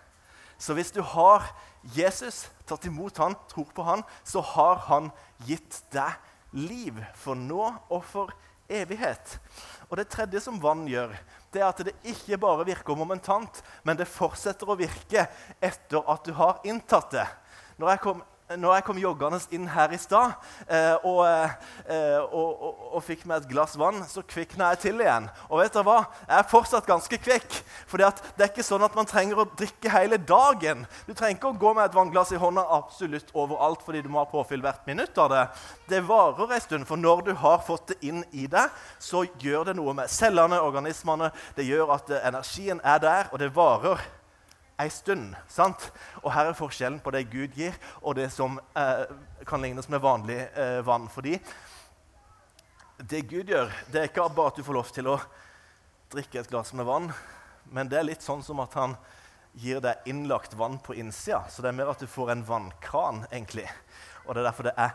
Så 0.61 0.77
hvis 0.77 0.93
du 0.93 1.01
har 1.01 1.49
Jesus, 1.97 2.45
tatt 2.69 2.85
imot 2.85 3.17
han, 3.23 3.35
tror 3.49 3.71
på 3.73 3.85
han, 3.87 4.05
så 4.29 4.43
har 4.45 4.83
han 4.91 5.09
gitt 5.49 5.81
deg 5.95 6.19
liv 6.53 6.99
for 7.17 7.39
nå 7.39 7.63
og 7.89 8.03
for 8.05 8.35
evighet. 8.71 9.39
Og 9.89 9.97
det 9.99 10.11
tredje 10.13 10.43
som 10.45 10.61
vann 10.63 10.85
gjør, 10.89 11.15
det 11.51 11.63
er 11.63 11.71
at 11.71 11.81
det 11.87 11.97
ikke 12.07 12.39
bare 12.43 12.67
virker 12.69 12.99
momentant, 12.99 13.63
men 13.83 13.99
det 13.99 14.11
fortsetter 14.11 14.69
å 14.71 14.79
virke 14.79 15.25
etter 15.59 16.05
at 16.05 16.29
du 16.29 16.37
har 16.37 16.61
inntatt 16.69 17.17
det. 17.17 17.27
Når 17.81 17.95
jeg 17.95 18.03
kom 18.05 18.21
når 18.59 18.75
jeg 18.75 18.85
kom 18.87 18.99
joggende 18.99 19.39
inn 19.55 19.67
her 19.71 19.93
i 19.95 19.99
stad 20.01 20.33
eh, 20.67 21.07
og, 21.07 21.21
eh, 21.87 22.19
og, 22.19 22.49
og, 22.51 22.81
og, 22.97 23.03
fikk 23.07 23.23
meg 23.29 23.45
et 23.45 23.51
glass 23.53 23.77
vann, 23.79 24.01
så 24.11 24.25
kvikna 24.27 24.73
jeg 24.73 24.81
til 24.85 25.03
igjen. 25.05 25.29
Og 25.49 25.61
vet 25.63 25.75
dere 25.75 25.87
hva? 25.87 25.99
Jeg 26.25 26.37
er 26.39 26.49
fortsatt 26.51 26.89
ganske 26.89 27.21
kvikk. 27.23 27.61
For 27.91 28.01
det 28.01 28.11
er 28.11 28.51
ikke 28.51 28.67
sånn 28.67 28.85
at 28.87 28.97
man 28.99 29.09
trenger 29.09 29.43
å 29.43 29.49
drikke 29.49 29.93
hele 29.95 30.19
dagen. 30.19 30.85
Du 31.07 31.15
trenger 31.15 31.39
ikke 31.39 31.53
å 31.53 31.61
gå 31.63 31.75
med 31.79 31.87
et 31.87 31.97
vannglass 31.97 32.35
i 32.35 32.41
hånda 32.41 32.67
absolutt 32.81 33.31
overalt 33.35 33.85
fordi 33.87 34.03
du 34.05 34.11
må 34.13 34.23
ha 34.23 34.29
påfyll 34.31 34.65
hvert 34.65 34.87
minutt 34.91 35.19
av 35.23 35.31
det. 35.33 35.47
Det 35.91 36.05
varer 36.09 36.57
en 36.57 36.65
stund, 36.65 36.89
for 36.91 37.01
når 37.01 37.27
du 37.31 37.35
har 37.39 37.63
fått 37.67 37.93
det 37.95 38.01
inn 38.11 38.25
i 38.33 38.49
deg, 38.51 38.71
så 38.99 39.25
gjør 39.43 39.71
det 39.71 39.79
noe 39.79 39.95
med 39.97 40.11
cellene, 40.11 40.61
organismene. 40.63 41.31
Det 41.57 41.69
gjør 41.69 41.95
at 41.97 42.11
eh, 42.11 42.27
energien 42.31 42.83
er 42.83 43.03
der, 43.03 43.31
og 43.31 43.43
det 43.43 43.55
varer 43.55 44.03
ei 44.81 44.91
stund. 44.93 45.35
sant? 45.49 45.91
Og 46.23 46.33
her 46.35 46.51
er 46.51 46.57
forskjellen 46.59 47.01
på 47.05 47.13
det 47.15 47.29
Gud 47.33 47.57
gir, 47.57 47.77
og 48.03 48.17
det 48.19 48.31
som 48.33 48.59
eh, 48.77 49.05
kan 49.47 49.63
lignes 49.63 49.89
med 49.89 50.03
vanlig 50.03 50.41
eh, 50.55 50.81
vann. 50.87 51.09
Fordi 51.13 51.39
det 53.01 53.23
Gud 53.29 53.53
gjør, 53.53 53.71
det 53.93 54.01
er 54.01 54.11
ikke 54.11 54.29
bare 54.35 54.53
at 54.53 54.61
du 54.61 54.65
får 54.67 54.77
lov 54.77 54.93
til 54.95 55.09
å 55.13 55.21
drikke 56.11 56.43
et 56.43 56.51
glass 56.51 56.73
med 56.77 56.89
vann, 56.89 57.11
men 57.71 57.89
det 57.89 58.01
er 58.01 58.09
litt 58.09 58.25
sånn 58.25 58.43
som 58.43 58.61
at 58.65 58.75
han 58.79 58.97
gir 59.61 59.81
deg 59.83 60.07
innlagt 60.11 60.55
vann 60.59 60.79
på 60.83 60.95
innsida. 60.99 61.45
Så 61.51 61.63
det 61.63 61.71
er 61.71 61.79
mer 61.79 61.93
at 61.93 62.03
du 62.03 62.09
får 62.11 62.35
en 62.35 62.45
vannkran, 62.47 63.25
egentlig. 63.31 63.67
Og 64.27 64.35
det 64.35 64.43
er 64.43 64.49
derfor 64.51 64.69
det, 64.69 64.75
er, 64.79 64.95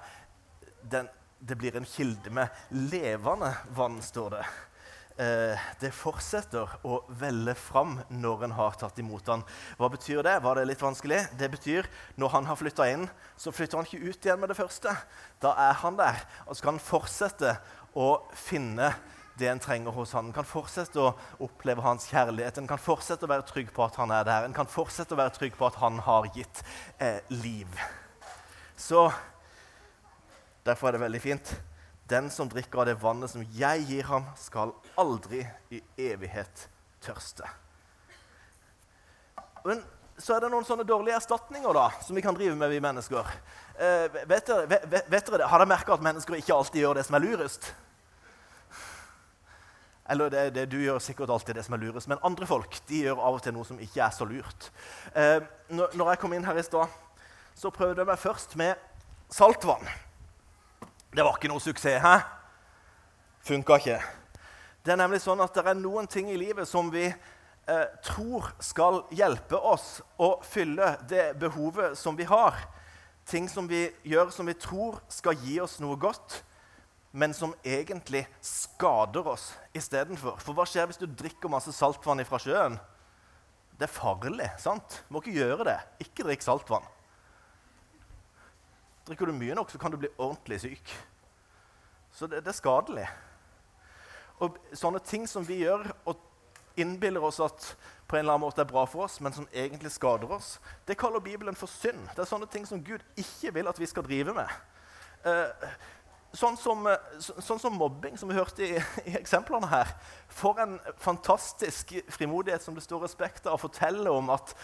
den, 0.91 1.09
det 1.39 1.57
blir 1.59 1.75
en 1.77 1.87
kilde 1.87 2.31
med 2.31 2.65
levende 2.91 3.51
vann, 3.75 4.01
står 4.03 4.37
det 4.37 4.45
det 5.15 5.93
fortsetter 5.95 6.73
å 6.83 6.97
velle 7.15 7.53
fram 7.55 7.93
når 8.11 8.41
en 8.47 8.55
har 8.57 8.75
tatt 8.75 8.97
imot 8.99 9.29
han. 9.31 9.45
Hva 9.79 9.87
betyr 9.93 10.19
det? 10.27 10.33
Var 10.43 10.59
det 10.59 10.65
litt 10.67 10.83
vanskelig? 10.83 11.21
Det 11.39 11.47
betyr 11.53 11.87
når 12.19 12.33
han 12.33 12.49
har 12.49 12.59
flytta 12.59 12.89
inn, 12.91 13.05
så 13.39 13.53
flytter 13.55 13.79
han 13.79 13.87
ikke 13.87 14.11
ut 14.11 14.27
igjen 14.27 14.41
med 14.41 14.51
det 14.51 14.57
første. 14.59 14.91
Da 15.39 15.53
er 15.69 15.77
han 15.85 15.95
der. 15.99 16.19
Og 16.49 16.57
så 16.57 16.65
kan 16.65 16.75
han 16.75 16.83
fortsette 16.83 17.53
å 17.95 18.09
finne 18.35 18.91
det 19.39 19.47
en 19.51 19.59
trenger 19.59 19.91
hos 19.91 20.13
han. 20.15 20.29
En 20.29 20.35
kan 20.35 20.47
fortsette 20.47 20.99
å 20.99 21.13
oppleve 21.43 21.83
hans 21.83 22.07
kjærlighet. 22.11 22.59
En 22.59 22.69
kan 22.69 22.81
fortsette 22.81 23.27
å 23.27 23.31
være 23.31 23.47
trygg 23.47 23.71
på 23.75 23.83
at 23.85 23.99
han 23.99 24.11
er 24.15 24.27
der. 24.27 24.47
En 24.47 24.55
kan 24.55 24.69
fortsette 24.69 25.15
å 25.15 25.19
være 25.19 25.35
trygg 25.35 25.55
på 25.59 25.67
at 25.67 25.79
han 25.81 25.99
har 26.05 26.27
gitt 26.35 26.63
eh, 26.99 27.19
liv. 27.31 27.79
Så 28.75 29.07
derfor 30.65 30.89
er 30.89 30.97
det 30.97 31.05
veldig 31.05 31.23
fint 31.23 31.55
den 32.09 32.29
som 32.31 32.49
drikker 32.49 32.83
av 32.83 32.89
det 32.89 32.97
vannet 33.01 33.31
som 33.31 33.43
jeg 33.57 33.85
gir 33.89 34.09
ham, 34.09 34.27
skal 34.37 34.73
aldri 34.99 35.41
i 35.73 35.81
evighet 36.11 36.67
tørste. 37.05 37.47
Men 39.65 39.81
så 40.21 40.35
er 40.35 40.45
det 40.45 40.51
noen 40.53 40.67
sånne 40.67 40.85
dårlige 40.87 41.17
erstatninger 41.17 41.73
da, 41.75 41.87
som 42.05 42.15
vi 42.15 42.23
kan 42.23 42.35
drive 42.37 42.55
med, 42.55 42.69
vi 42.71 42.83
mennesker. 42.83 43.31
Eh, 43.75 44.05
vet, 44.29 44.45
dere, 44.47 44.67
vet, 44.69 45.09
vet, 45.11 45.31
dere, 45.33 45.49
Har 45.51 45.59
dere 45.59 45.67
merka 45.67 45.95
at 45.97 46.05
mennesker 46.05 46.37
ikke 46.37 46.55
alltid 46.55 46.85
gjør 46.85 46.99
det 46.99 47.07
som 47.07 47.17
er 47.17 47.25
lurest? 47.25 47.67
Eller 50.07 50.29
det, 50.29 50.43
det, 50.53 50.67
du 50.69 50.77
gjør 50.77 51.01
sikkert 51.01 51.33
alltid 51.33 51.57
det 51.57 51.65
som 51.65 51.75
er 51.75 51.81
lurest, 51.81 52.07
men 52.07 52.21
andre 52.23 52.47
folk 52.47 52.77
de 52.87 53.01
gjør 53.07 53.17
av 53.17 53.39
og 53.39 53.43
til 53.43 53.55
noe 53.57 53.65
som 53.65 53.81
ikke 53.81 54.03
er 54.05 54.13
så 54.13 54.27
lurt. 54.29 54.69
Eh, 55.17 55.39
når, 55.73 55.97
når 55.97 56.13
jeg 56.13 56.21
kom 56.21 56.37
inn 56.37 56.45
her 56.45 56.61
i 56.61 56.65
stad, 56.65 56.93
så 57.57 57.73
prøvde 57.73 58.03
jeg 58.03 58.11
meg 58.11 58.21
først 58.21 58.53
med 58.59 58.77
saltvann. 59.33 59.89
Det 61.15 61.23
var 61.23 61.37
ikke 61.37 61.47
noe 61.47 61.63
suksess. 61.63 62.01
Hæ? 62.03 62.15
Funka 63.47 63.77
ikke. 63.79 63.99
Det 64.83 64.91
er 64.91 64.99
nemlig 64.99 65.21
sånn 65.23 65.39
at 65.45 65.55
det 65.55 65.63
er 65.63 65.77
noen 65.79 66.09
ting 66.11 66.27
i 66.27 66.35
livet 66.35 66.67
som 66.67 66.89
vi 66.91 67.05
eh, 67.07 67.85
tror 68.03 68.49
skal 68.59 68.99
hjelpe 69.15 69.55
oss 69.55 70.01
å 70.19 70.33
fylle 70.43 70.89
det 71.07 71.37
behovet 71.39 71.95
som 71.95 72.17
vi 72.19 72.27
har. 72.27 72.57
Ting 73.25 73.47
som 73.49 73.69
vi 73.69 73.85
gjør 74.03 74.33
som 74.35 74.49
vi 74.49 74.57
tror 74.59 74.99
skal 75.07 75.39
gi 75.39 75.55
oss 75.63 75.77
noe 75.79 75.95
godt, 75.95 76.41
men 77.15 77.31
som 77.33 77.55
egentlig 77.63 78.25
skader 78.43 79.31
oss 79.31 79.53
istedenfor. 79.71 80.35
For 80.43 80.57
hva 80.57 80.67
skjer 80.67 80.91
hvis 80.91 80.99
du 80.99 81.07
drikker 81.07 81.53
masse 81.53 81.71
saltvann 81.77 82.25
fra 82.27 82.41
sjøen? 82.43 82.75
Det 83.79 83.87
er 83.87 83.95
farlig. 84.01 84.51
sant? 84.59 84.99
Du 85.07 85.15
må 85.15 85.23
ikke 85.23 85.39
gjøre 85.39 85.69
det. 85.71 85.79
Ikke 86.03 86.27
drikk 86.27 86.43
saltvann. 86.43 86.83
Drikker 89.05 89.29
du 89.29 89.35
mye 89.37 89.55
nok, 89.57 89.69
så 89.69 89.77
kan 89.77 89.93
du 89.93 89.99
bli 90.01 90.09
ordentlig 90.17 90.59
syk. 90.63 90.93
Så 92.15 92.27
det, 92.27 92.41
det, 92.45 92.49
er 92.49 92.57
skadelig. 92.57 93.05
Og 94.41 94.57
sånne 94.73 95.01
ting 95.05 95.27
som 95.29 95.45
vi 95.45 95.59
gjør 95.61 95.83
og 96.09 96.23
innbiller 96.79 97.23
oss 97.23 97.37
at 97.43 97.67
på 98.07 98.17
en 98.17 98.23
eller 98.23 98.35
annen 98.35 98.45
måte 98.47 98.63
er 98.63 98.69
bra 98.69 98.85
for 98.89 99.05
oss, 99.05 99.19
men 99.23 99.33
som 99.33 99.47
egentlig 99.53 99.91
skader 99.93 100.31
oss, 100.31 100.55
det 100.87 100.97
kaller 100.99 101.23
Bibelen 101.23 101.55
for 101.55 101.71
synd. 101.71 102.01
Det 102.15 102.23
er 102.23 102.29
sånne 102.29 102.49
ting 102.51 102.65
som 102.67 102.81
Gud 102.83 103.03
ikke 103.19 103.53
vil 103.55 103.69
at 103.69 103.79
vi 103.79 103.89
skal 103.89 104.05
drive 104.07 104.33
med. 104.35 104.55
Eh, 105.25 105.75
sånn, 106.35 106.57
som, 106.59 106.87
så, 107.19 107.35
sånn, 107.41 107.61
som, 107.61 107.77
mobbing, 107.79 108.17
som 108.19 108.29
vi 108.29 108.37
hørte 108.37 108.65
i, 108.65 108.79
i, 109.05 109.15
eksemplene 109.19 109.69
her. 109.71 109.93
For 110.33 110.59
en 110.61 110.77
fantastisk 111.01 111.95
frimodighet 112.13 112.65
som 112.65 112.77
det 112.77 112.85
står 112.85 113.05
respekt 113.05 113.47
av 113.47 113.57
å 113.57 113.63
fortelle 113.67 114.11
om 114.11 114.33
at 114.33 114.55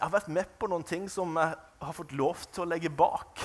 jeg 0.00 0.06
har 0.06 0.14
vært 0.14 0.32
med 0.32 0.54
på 0.58 0.70
noen 0.72 0.86
ting 0.86 1.10
som 1.12 1.34
jeg 1.36 1.58
har 1.86 1.96
fått 1.96 2.12
lov 2.12 2.42
til 2.52 2.64
å 2.64 2.68
legge 2.68 2.92
bak. 2.92 3.40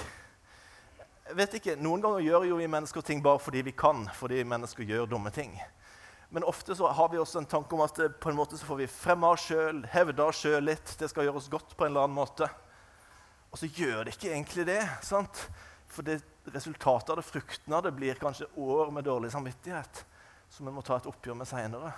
Jeg 1.25 1.38
vet 1.39 1.56
ikke, 1.58 1.77
Noen 1.82 2.04
ganger 2.04 2.25
gjør 2.25 2.50
jo 2.51 2.60
vi 2.60 2.68
mennesker 2.70 3.06
ting 3.06 3.24
bare 3.25 3.42
fordi 3.42 3.63
vi 3.65 3.74
kan, 3.74 4.04
fordi 4.13 4.44
mennesker 4.46 4.86
gjør 4.86 5.08
dumme 5.10 5.32
ting. 5.34 5.56
Men 6.30 6.44
ofte 6.44 6.75
så 6.75 6.89
har 6.92 7.10
vi 7.10 7.20
også 7.22 7.39
en 7.42 7.50
tanke 7.50 7.75
om 7.77 7.84
at 7.86 8.00
eh, 8.01 8.12
på 8.12 8.30
en 8.30 8.38
måte 8.38 8.58
så 8.60 8.68
får 8.68 8.82
vi 8.82 8.92
fremme 8.92 9.30
oss 9.32 9.46
sjøl, 9.48 9.84
hevde 9.94 10.25
oss 10.25 10.42
sjøl 10.44 10.65
litt. 10.68 10.96
Det 11.00 11.08
skal 11.10 11.27
gjøre 11.27 11.39
oss 11.39 11.51
godt 11.54 11.77
på 11.77 11.86
en 11.86 11.94
eller 11.94 12.08
annen 12.08 12.18
måte. 12.18 12.50
Og 13.54 13.62
så 13.62 13.70
gjør 13.72 14.04
det 14.04 14.18
ikke 14.18 14.34
egentlig 14.34 14.65
det. 14.68 14.82
sant? 15.06 15.46
For 15.88 16.04
det, 16.04 16.20
resultatet 16.51 17.13
av 17.13 17.22
det, 17.22 17.27
frukten 17.30 17.77
av 17.77 17.86
det, 17.86 17.94
blir 17.96 18.20
kanskje 18.20 18.50
år 18.60 18.92
med 18.92 19.08
dårlig 19.08 19.32
samvittighet 19.32 20.04
som 20.51 20.68
en 20.68 20.75
må 20.75 20.84
ta 20.86 20.98
et 21.00 21.08
oppgjør 21.10 21.38
med 21.39 21.48
seinere. 21.50 21.94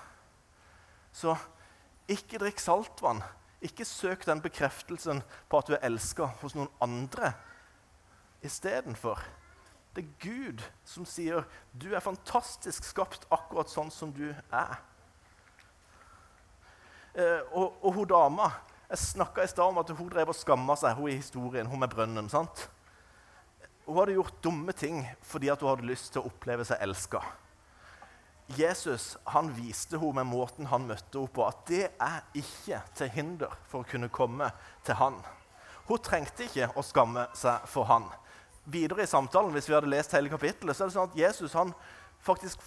Så 1.13 1.33
ikke 2.09 2.39
drikk 2.41 2.61
saltvann. 2.61 3.23
Ikke 3.61 3.85
søk 3.85 4.25
den 4.25 4.41
bekreftelsen 4.41 5.23
på 5.49 5.57
at 5.57 5.69
du 5.69 5.73
er 5.73 5.85
elska 5.87 6.29
hos 6.41 6.55
noen 6.55 6.69
andre 6.81 7.33
istedenfor. 8.45 9.23
Det 9.95 10.03
er 10.03 10.17
Gud 10.21 10.61
som 10.85 11.05
sier 11.05 11.43
'du 11.73 11.95
er 11.95 11.99
fantastisk 11.99 12.83
skapt 12.83 13.25
akkurat 13.31 13.69
sånn 13.69 13.91
som 13.91 14.13
du 14.13 14.29
er'. 14.51 14.77
Eh, 17.15 17.41
og, 17.51 17.77
og, 17.81 17.93
hun 17.93 18.07
dama 18.07 18.51
Jeg 18.89 18.97
snakka 18.97 19.43
i 19.43 19.47
stad 19.47 19.65
om 19.65 19.77
at 19.77 19.89
hun 19.89 20.09
drev 20.09 20.29
og 20.29 20.35
skamma 20.35 20.75
seg, 20.75 20.93
hun 20.95 21.09
i 21.09 21.15
historien, 21.17 21.67
hun 21.67 21.79
med 21.79 21.89
brønnen. 21.89 22.29
sant? 22.29 22.69
Hun 23.85 23.97
hadde 23.97 24.13
gjort 24.13 24.43
dumme 24.43 24.71
ting 24.71 25.01
fordi 25.21 25.49
hun 25.49 25.69
hadde 25.69 25.89
lyst 25.89 26.13
til 26.13 26.21
å 26.21 26.29
oppleve 26.29 26.63
seg 26.63 26.77
elska. 26.81 27.19
Jesus 28.55 29.17
han 29.33 29.49
viste 29.51 29.99
henne 29.99 30.21
med 30.21 30.29
måten 30.31 30.69
han 30.71 30.87
møtte 30.87 31.19
henne 31.19 31.33
på, 31.35 31.43
at 31.47 31.65
det 31.67 31.83
er 31.99 32.21
ikke 32.37 32.79
til 32.95 33.11
hinder 33.11 33.57
for 33.67 33.83
å 33.83 33.89
kunne 33.89 34.11
komme 34.13 34.47
til 34.87 34.95
han. 35.01 35.19
Hun 35.87 36.03
trengte 36.03 36.47
ikke 36.47 36.69
å 36.75 36.83
skamme 36.83 37.27
seg 37.35 37.67
for 37.71 37.87
han. 37.91 38.07
Videre 38.67 39.03
i 39.03 39.09
samtalen, 39.09 39.53
hvis 39.55 39.67
vi 39.69 39.75
hadde 39.75 39.91
lest 39.91 40.15
hele 40.15 40.31
kapittelet, 40.31 40.75
så 40.75 40.85
er 40.85 40.89
det 40.89 40.95
sånn 40.97 41.11
at 41.11 41.19
Jesus 41.19 41.55
han 41.55 41.73
faktisk 42.27 42.63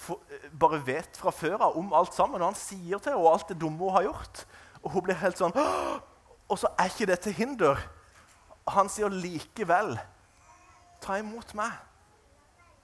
bare 0.61 0.81
vet 0.87 1.17
fra 1.21 1.33
før 1.35 1.67
av 1.67 1.77
om 1.77 1.93
alt 1.97 2.17
sammen. 2.17 2.41
Og 2.41 2.53
han 2.53 2.59
sier 2.59 3.01
til 3.01 3.13
henne 3.15 3.33
alt 3.33 3.49
det 3.53 3.59
dumme 3.61 3.85
hun 3.85 3.97
har 3.97 4.09
gjort. 4.09 4.45
Og 4.81 4.95
hun 4.95 5.05
blir 5.05 5.19
helt 5.21 5.37
sånn 5.37 5.53
Og 5.53 6.57
så 6.59 6.71
er 6.81 6.89
ikke 6.89 7.09
det 7.11 7.19
til 7.21 7.37
hinder. 7.37 7.81
Han 8.73 8.89
sier 8.89 9.13
likevel 9.13 9.99
Ta 11.01 11.17
imot 11.17 11.55
meg. 11.57 11.73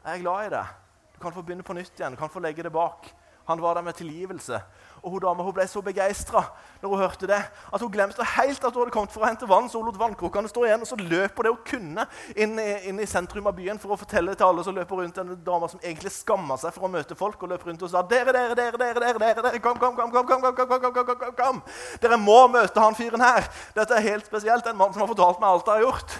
Jeg 0.04 0.14
er 0.14 0.22
glad 0.22 0.46
i 0.46 0.52
deg. 0.54 0.86
Du 1.16 1.23
kan 1.23 1.32
få 1.32 1.42
begynne 1.42 1.64
på 1.64 1.75
nytt 1.76 1.96
igjen. 1.96 2.12
Du 2.12 2.20
kan 2.20 2.32
få 2.32 2.40
legge 2.44 2.62
det 2.62 2.73
bak. 2.73 3.08
Han 3.46 3.62
var 3.62 3.75
der 3.75 3.82
med 3.82 3.94
tilgivelse. 3.94 4.61
Og 5.02 5.11
hun 5.11 5.20
dama 5.23 5.42
hun 5.42 5.54
ble 5.54 5.64
så 5.70 5.80
begeistra 5.80 6.42
når 6.82 6.90
hun 6.90 6.99
hørte 6.99 7.28
det, 7.30 7.38
at 7.75 7.80
hun 7.80 7.90
glemte 7.92 8.25
helt 8.25 8.64
at 8.64 8.75
hun 8.75 8.82
hadde 8.82 8.94
kommet 8.94 9.12
for 9.14 9.23
å 9.23 9.28
hente 9.28 9.46
vann. 9.49 9.68
Så 9.70 9.78
hun 9.78 9.87
lot 9.87 10.00
vannkrukkene 10.00 10.50
stå 10.50 10.64
igjen, 10.66 10.82
og 10.82 10.90
så 10.90 10.99
løper 10.99 11.46
det 11.46 11.52
hun 11.54 11.62
kunne 11.70 12.06
inn 12.35 12.58
inn 12.58 13.00
i, 13.00 13.06
sentrum 13.06 13.46
av 13.46 13.54
byen 13.54 13.78
for 13.78 13.94
å 13.94 14.00
fortelle 14.00 14.35
til 14.35 14.49
alle 14.49 14.64
som 14.66 14.75
løper 14.75 14.99
rundt 14.99 15.20
en 15.23 15.32
dame 15.46 15.70
som 15.70 15.80
egentlig 15.82 16.11
skamma 16.16 16.58
seg 16.58 16.75
for 16.75 16.88
å 16.88 16.90
møte 16.90 17.16
folk, 17.16 17.38
og 17.42 17.54
løp 17.54 17.66
rundt 17.68 17.87
og 17.87 17.92
sa 17.92 18.02
dere, 18.02 18.35
dere, 18.35 18.56
dere, 18.58 18.80
dere, 18.82 19.04
dere, 19.04 19.18
dere, 19.23 19.44
dere 19.46 19.62
kom, 19.62 19.78
kom, 19.78 19.94
kom, 19.94 20.11
kom, 20.11 20.26
kom, 20.26 20.42
kom, 20.42 20.66
kom, 20.66 20.80
kom, 20.82 20.96
kom, 20.96 21.18
kom, 21.23 21.37
kom. 21.38 21.62
Dere 22.02 22.18
må 22.18 22.40
møte 22.50 22.82
han 22.82 22.99
fyren 22.99 23.23
her. 23.23 23.46
Dette 23.78 23.94
er 23.94 24.11
helt 24.11 24.26
spesielt. 24.26 24.66
En 24.66 24.80
mann 24.80 24.92
som 24.92 25.06
har 25.06 25.12
fortalt 25.12 25.38
meg 25.40 25.52
alt 25.52 25.70
jeg 25.70 25.78
har 25.78 25.87
gjort. 25.87 26.18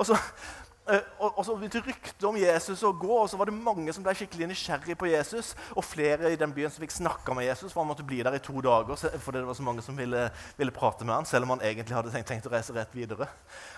Og 0.00 0.08
så 0.08 0.18
Eh, 0.18 0.61
og, 0.82 1.38
og 1.38 1.44
så 1.46 1.54
begynte 1.54 1.80
ryktet 1.86 2.24
om 2.26 2.36
Jesus 2.36 2.80
å 2.82 2.90
gå, 2.98 3.12
og 3.14 3.28
så 3.30 3.38
var 3.38 3.46
det 3.46 3.54
mange 3.54 3.92
som 3.94 4.02
ble 4.02 4.16
skikkelig 4.18 4.48
nysgjerrig 4.50 4.96
på 4.98 5.06
Jesus. 5.12 5.52
Og 5.78 5.86
flere 5.86 6.32
i 6.32 6.38
den 6.38 6.50
byen 6.54 6.72
som 6.74 6.82
fikk 6.82 6.96
snakka 6.96 7.36
med 7.38 7.46
Jesus, 7.46 7.70
for 7.70 7.84
han 7.84 7.92
måtte 7.92 8.06
bli 8.06 8.18
der 8.26 8.34
i 8.34 8.42
to 8.42 8.58
dager. 8.64 8.98
fordi 8.98 9.38
det 9.38 9.46
var 9.46 9.58
så 9.58 9.66
mange 9.66 9.84
som 9.86 9.96
ville, 9.96 10.24
ville 10.58 10.74
prate 10.74 11.06
med 11.06 11.14
han, 11.14 11.28
selv 11.28 11.46
om 11.46 11.54
han 11.54 11.62
egentlig 11.62 11.96
hadde 11.96 12.10
tenkt, 12.10 12.28
tenkt 12.32 12.50
å 12.50 12.54
reise 12.54 12.74
rett 12.74 12.98
videre. 12.98 13.30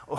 Og, 0.09 0.17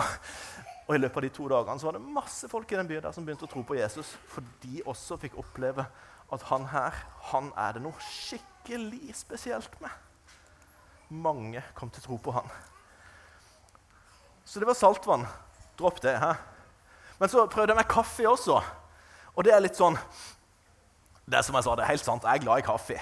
og, 0.86 0.94
i 0.94 1.02
løpet 1.02 1.18
av 1.18 1.26
de 1.26 1.34
to 1.34 1.50
dagene 1.50 1.82
så 1.82 1.90
var 1.90 1.98
det 1.98 2.14
masse 2.20 2.48
folk 2.54 2.70
i 2.70 2.78
den 2.78 2.88
byen 2.92 3.02
der 3.02 3.18
som 3.18 3.26
begynte 3.26 3.50
å 3.50 3.50
tro 3.50 3.66
på 3.66 3.80
Jesus. 3.82 4.14
For 4.30 4.46
de 4.62 4.86
også 4.86 5.18
fikk 5.26 5.34
oppleve 5.42 5.88
at 6.30 6.48
han 6.52 6.70
her, 6.70 7.04
han 7.34 7.50
er 7.58 7.74
det 7.74 7.82
noe 7.82 7.98
skikkelig 8.14 9.10
spesielt 9.26 9.74
med. 9.82 9.90
Mange 11.10 11.66
kom 11.74 11.90
til 11.90 12.06
tro 12.06 12.18
på 12.22 12.34
han. 12.34 12.46
Så 14.46 14.62
det 14.62 14.70
var 14.70 14.78
saltvann. 14.78 15.26
Dropp 15.78 15.98
det. 16.02 16.20
hæ? 16.22 16.36
Men 17.20 17.32
så 17.32 17.46
prøvde 17.48 17.72
jeg 17.72 17.80
meg 17.80 17.88
kaffe 17.90 18.26
også. 18.28 18.60
Og 19.36 19.44
det 19.44 19.52
er 19.52 19.62
litt 19.64 19.76
sånn 19.76 19.96
Det 21.26 21.38
er 21.38 21.44
som 21.44 21.56
jeg 21.58 21.66
sa, 21.66 21.74
det 21.76 21.84
er 21.84 21.92
helt 21.92 22.04
sant. 22.06 22.24
Jeg 22.24 22.40
er 22.40 22.44
glad 22.44 22.62
i 22.62 22.66
kaffe. 22.66 22.98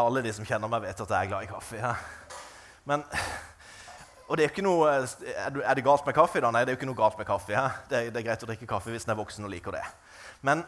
Alle 0.00 0.22
de 0.24 0.32
som 0.32 0.46
kjenner 0.48 0.70
meg, 0.72 0.86
vet 0.86 1.00
at 1.04 1.10
jeg 1.10 1.26
er 1.26 1.30
glad 1.30 1.44
i 1.44 1.50
kaffe. 1.50 1.80
Ja. 1.80 1.94
Men 2.88 3.04
og 4.32 4.38
det 4.38 4.46
Er 4.46 4.52
ikke 4.54 4.64
noe, 4.64 4.88
er 4.88 5.74
det 5.76 5.84
galt 5.84 6.06
med 6.06 6.14
kaffe? 6.16 6.40
da? 6.40 6.50
Nei, 6.50 6.62
det 6.64 6.72
er 6.72 6.76
jo 6.76 6.80
ikke 6.80 6.88
noe 6.88 6.96
galt 6.96 7.18
med 7.18 7.26
kaffe. 7.28 7.52
Ja. 7.52 7.66
Det, 7.90 7.98
er, 7.98 8.06
det, 8.08 8.22
er, 8.22 8.24
greit 8.30 8.44
å 8.46 8.48
drikke 8.48 8.68
kaffe 8.70 8.88
hvis 8.94 9.04
en 9.04 9.12
er 9.12 9.18
voksen 9.18 9.44
og 9.44 9.52
liker 9.52 9.76
det. 9.76 9.82
Men 10.40 10.62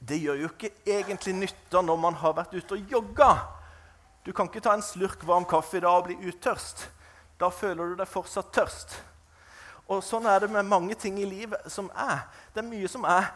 det 0.00 0.22
gjør 0.22 0.40
jo 0.40 0.48
ikke 0.48 0.70
egentlig 0.88 1.34
nytta 1.36 1.82
når 1.84 2.00
man 2.00 2.16
har 2.22 2.32
vært 2.38 2.54
ute 2.56 2.78
og 2.78 2.94
jogga. 2.96 3.28
Du 4.24 4.32
kan 4.32 4.48
ikke 4.48 4.62
ta 4.64 4.72
en 4.72 4.84
slurk 4.86 5.20
varm 5.28 5.44
kaffe 5.50 5.82
da 5.84 5.92
og 5.98 6.08
bli 6.08 6.16
uttørst. 6.30 6.86
Da 7.36 7.50
føler 7.52 7.92
du 7.92 8.00
deg 8.00 8.08
fortsatt 8.08 8.54
tørst. 8.56 8.96
Og 9.90 10.00
sånn 10.06 10.28
er 10.30 10.44
det 10.44 10.50
med 10.52 10.68
mange 10.68 10.94
ting 10.98 11.18
i 11.20 11.28
livet 11.28 11.66
som 11.70 11.90
er. 11.98 12.22
Det 12.54 12.62
er 12.62 12.68
mye 12.68 12.88
som 12.88 13.04
er 13.08 13.32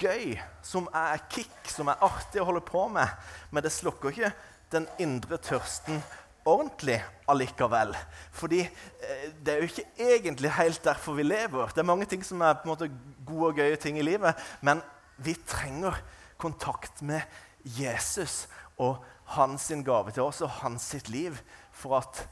gøy, 0.00 0.38
som 0.64 0.88
er 0.96 1.20
kick, 1.30 1.54
som 1.70 1.90
er 1.92 2.00
artig 2.02 2.40
å 2.42 2.48
holde 2.48 2.64
på 2.64 2.86
med. 2.90 3.12
Men 3.52 3.64
det 3.64 3.74
slukker 3.74 4.10
ikke 4.10 4.32
den 4.72 4.88
indre 5.02 5.38
tørsten 5.42 6.00
ordentlig 6.48 6.98
allikevel. 7.30 7.94
Fordi 8.34 8.60
eh, 8.64 9.28
det 9.44 9.52
er 9.52 9.60
jo 9.60 9.70
ikke 9.70 10.10
egentlig 10.10 10.50
helt 10.56 10.84
derfor 10.84 11.16
vi 11.18 11.26
lever. 11.26 11.70
Det 11.70 11.82
er 11.82 11.90
mange 11.92 12.08
ting 12.10 12.24
som 12.26 12.42
er 12.42 12.56
på 12.58 12.66
en 12.66 12.72
måte 12.72 12.90
gode 13.26 13.52
og 13.52 13.62
gøye 13.62 13.78
ting 13.80 13.98
i 13.98 14.06
livet, 14.06 14.38
men 14.60 14.82
vi 15.22 15.36
trenger 15.46 16.00
kontakt 16.40 17.02
med 17.06 17.22
Jesus 17.62 18.48
og 18.80 19.04
hans 19.36 19.70
gave 19.86 20.10
til 20.10 20.24
oss 20.24 20.42
og 20.42 20.50
hans 20.62 20.88
sitt 20.94 21.08
liv 21.08 21.36
for 21.72 22.00
at, 22.00 22.24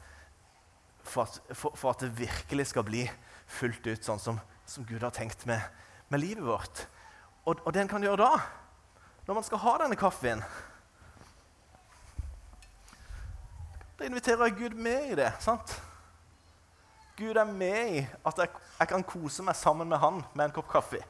for 1.03 1.23
at, 1.23 1.39
for, 1.55 1.75
for 1.75 1.93
at 1.93 2.03
det 2.03 2.17
virkelig 2.19 2.67
skal 2.73 2.85
bli 2.85 3.05
fullt 3.51 3.87
ut 3.87 4.07
sånn 4.07 4.21
som, 4.21 4.39
som 4.65 4.85
Gud 4.87 5.03
har 5.03 5.13
tenkt 5.15 5.45
med, 5.49 5.61
med 6.09 6.23
livet 6.23 6.45
vårt. 6.45 6.85
Og, 7.45 7.61
og 7.65 7.71
det 7.73 7.83
en 7.83 7.91
kan 7.91 8.03
gjøre 8.03 8.23
da, 8.23 8.41
når 9.27 9.37
man 9.37 9.47
skal 9.47 9.61
ha 9.63 9.77
denne 9.83 9.97
kaffen 9.99 10.43
Da 13.97 14.07
inviterer 14.07 14.47
jeg 14.47 14.57
Gud 14.57 14.77
med 14.81 15.11
i 15.11 15.17
det. 15.19 15.27
sant? 15.39 15.75
Gud 17.19 17.37
er 17.37 17.45
med 17.45 17.97
i 17.99 17.99
at 18.25 18.39
jeg, 18.41 18.49
jeg 18.79 18.89
kan 18.89 19.03
kose 19.05 19.43
meg 19.45 19.53
sammen 19.59 19.89
med 19.91 20.01
han 20.01 20.23
med 20.33 20.47
en 20.47 20.55
kopp 20.55 20.71
kaffe. 20.71 21.03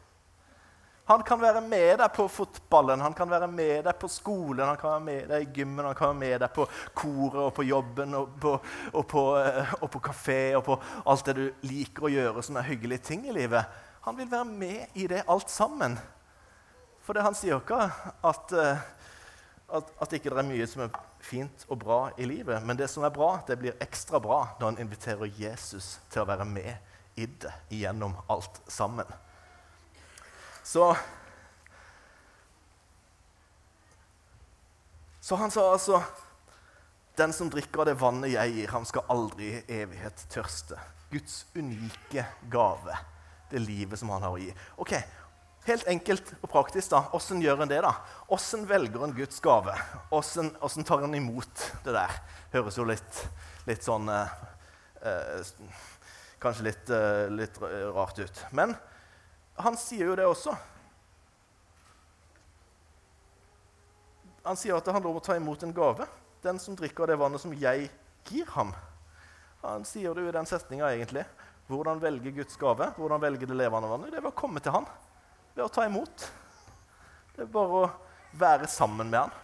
Han 1.12 1.24
kan 1.28 1.41
være 1.41 1.60
med 1.62 1.97
deg 2.00 2.13
på 2.15 2.24
fotballen, 2.32 3.02
han 3.04 3.13
kan 3.13 3.28
være 3.28 3.47
med 3.52 3.82
deg 3.84 3.97
på 4.00 4.08
skolen, 4.08 4.62
han 4.63 4.78
kan 4.80 4.93
være 4.93 5.04
med 5.04 5.26
deg 5.28 5.43
i 5.43 5.50
gymmen, 5.58 5.84
han 5.84 5.95
kan 5.97 6.13
være 6.13 6.19
med 6.21 6.36
deg 6.39 6.54
på 6.56 6.65
koret 6.95 7.39
og 7.50 7.50
på 7.58 7.65
jobben 7.67 8.15
og 8.15 8.30
på, 8.39 8.54
og 8.93 9.08
på, 9.12 9.24
eh, 9.41 9.74
og 9.82 9.89
på 9.91 10.00
kafé 10.06 10.38
og 10.56 10.63
på 10.69 10.78
alt 11.12 11.28
det 11.28 11.34
du 11.36 11.65
liker 11.67 12.08
å 12.08 12.12
gjøre 12.13 12.43
som 12.47 12.60
er 12.62 12.69
hyggelige 12.69 13.04
ting 13.10 13.26
i 13.28 13.36
livet. 13.36 13.67
Han 14.06 14.15
vil 14.21 14.30
være 14.32 14.47
med 14.47 15.02
i 15.04 15.08
det 15.12 15.26
alt 15.28 15.52
sammen. 15.52 15.97
For 17.04 17.17
det 17.17 17.26
han 17.26 17.36
sier 17.36 17.60
ikke 17.60 17.82
at, 18.32 18.54
eh, 18.56 18.86
at, 19.67 19.91
at 20.06 20.15
ikke 20.15 20.32
det 20.32 20.39
er 20.45 20.47
mye 20.47 20.67
som 20.69 20.86
er 20.86 20.95
fint 21.19 21.65
og 21.67 21.82
bra 21.82 21.97
i 22.15 22.30
livet, 22.30 22.63
men 22.63 22.80
det 22.80 22.88
som 22.93 23.04
er 23.04 23.12
bra, 23.12 23.34
det 23.50 23.60
blir 23.60 23.76
ekstra 23.84 24.24
bra 24.24 24.45
når 24.62 24.69
han 24.69 24.80
inviterer 24.86 25.36
Jesus 25.43 25.97
til 26.08 26.24
å 26.24 26.30
være 26.32 26.47
med 26.47 27.19
i 27.19 27.28
det 27.28 27.52
gjennom 27.82 28.15
alt 28.32 28.63
sammen. 28.71 29.12
Så 30.71 30.97
Så 35.21 35.36
han 35.36 35.51
sa 35.51 35.71
altså 35.73 36.01
Den 37.15 37.34
som 37.34 37.49
drikker 37.51 37.84
av 37.84 37.89
det 37.89 37.97
vannet 37.99 38.31
jeg 38.31 38.53
gir, 38.55 38.71
han 38.71 38.88
skal 38.88 39.10
aldri 39.12 39.49
i 39.51 39.81
evighet 39.81 40.23
tørste. 40.31 40.79
Guds 41.12 41.43
unike 41.55 42.23
gave. 42.49 42.95
Det 43.51 43.60
livet 43.60 43.99
som 43.99 44.10
han 44.15 44.23
har 44.23 44.31
å 44.31 44.39
gi. 44.39 44.53
Ok, 44.79 44.95
Helt 45.67 45.86
enkelt 45.91 46.31
og 46.41 46.49
praktisk, 46.49 46.88
da. 46.89 47.03
Åssen 47.13 47.41
gjør 47.43 47.60
en 47.62 47.69
det? 47.69 47.84
da? 47.86 47.91
Åssen 48.34 48.63
velger 48.65 49.03
en 49.05 49.12
Guds 49.13 49.38
gave? 49.45 49.75
Åssen 50.10 50.88
tar 50.88 51.03
en 51.05 51.13
imot 51.13 51.65
det 51.86 51.93
der? 51.93 52.15
Høres 52.55 52.79
jo 52.79 52.88
litt, 52.89 53.19
litt 53.67 53.86
sånn 53.86 54.10
eh, 54.10 54.31
eh, 55.05 55.51
Kanskje 56.41 56.65
litt, 56.65 56.89
eh, 56.89 57.27
litt 57.29 57.62
rart 57.62 58.23
ut. 58.23 58.41
Men 58.57 58.73
han 59.65 59.78
sier 59.80 60.12
jo 60.12 60.17
det 60.17 60.28
også. 60.28 60.54
Han 64.43 64.58
sier 64.58 64.78
at 64.78 64.86
det 64.86 64.93
handler 64.95 65.12
om 65.12 65.19
å 65.19 65.24
ta 65.24 65.36
imot 65.38 65.63
en 65.63 65.74
gave. 65.76 66.08
Den 66.41 66.60
som 66.60 66.76
drikker 66.78 67.12
det 67.12 67.19
vannet 67.21 67.43
som 67.43 67.54
jeg 67.54 67.89
gir 68.30 68.47
ham. 68.56 68.71
Han 69.62 69.86
sier 69.86 70.15
det 70.15 70.24
jo 70.24 70.32
i 70.32 70.34
den 70.34 70.50
setninga 70.50 70.89
egentlig. 70.89 71.26
Hvordan 71.69 72.02
velge 72.02 72.34
Guds 72.36 72.58
gave? 72.60 72.89
Hvordan 72.97 73.21
velge 73.21 73.47
det 73.47 73.58
levende 73.58 73.89
vannet? 73.91 74.10
Det 74.12 74.17
er 74.17 74.26
ved 74.26 74.34
å 74.34 74.39
komme 74.41 74.63
til 74.63 74.74
Han. 74.76 74.88
Ved 75.54 75.63
å 75.65 75.71
ta 75.71 75.86
imot. 75.86 76.26
Det 77.36 77.45
er 77.45 77.54
bare 77.54 77.84
å 77.84 77.91
være 78.41 78.69
sammen 78.71 79.12
med 79.12 79.28
Han. 79.28 79.36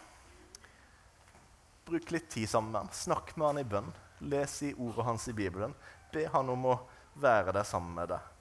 Bruk 1.87 2.11
litt 2.11 2.29
tid 2.33 2.49
sammen 2.49 2.73
med 2.73 2.81
Han. 2.87 2.95
Snakk 2.95 3.35
med 3.37 3.47
Han 3.47 3.61
i 3.61 3.67
bønn. 3.75 3.93
Les 4.27 4.57
i 4.65 4.73
ordet 4.73 5.05
hans 5.05 5.27
i 5.29 5.35
Bibelen. 5.37 5.75
Be 6.11 6.25
Han 6.33 6.49
om 6.49 6.65
å 6.73 6.79
være 7.21 7.53
der 7.53 7.67
sammen 7.67 7.93
med 7.93 8.09
deg. 8.15 8.36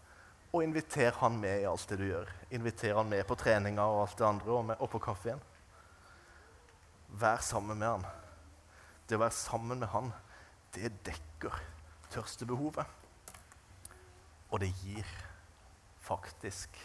Og 0.56 0.62
inviter 0.64 1.12
han 1.20 1.34
med 1.36 1.60
i 1.60 1.66
alt 1.68 1.84
det 1.90 1.98
du 2.00 2.06
gjør. 2.06 2.30
Inviter 2.56 2.94
han 2.96 3.10
med 3.12 3.26
på 3.28 3.36
treninga 3.36 3.84
og 3.92 4.06
alt 4.06 4.16
det 4.16 4.24
andre, 4.24 4.54
og, 4.54 4.64
med, 4.64 4.76
og 4.80 4.88
på 4.88 4.98
kaffen. 5.04 5.42
Vær 7.20 7.44
sammen 7.44 7.76
med 7.76 7.90
han. 7.90 8.06
Det 9.04 9.18
å 9.18 9.20
være 9.20 9.36
sammen 9.36 9.84
med 9.84 9.92
han, 9.92 10.08
det 10.72 10.94
dekker 11.04 11.60
tørstebehovet. 12.14 12.88
Og 14.48 14.64
det 14.64 14.72
gir 14.80 15.04
faktisk 16.00 16.80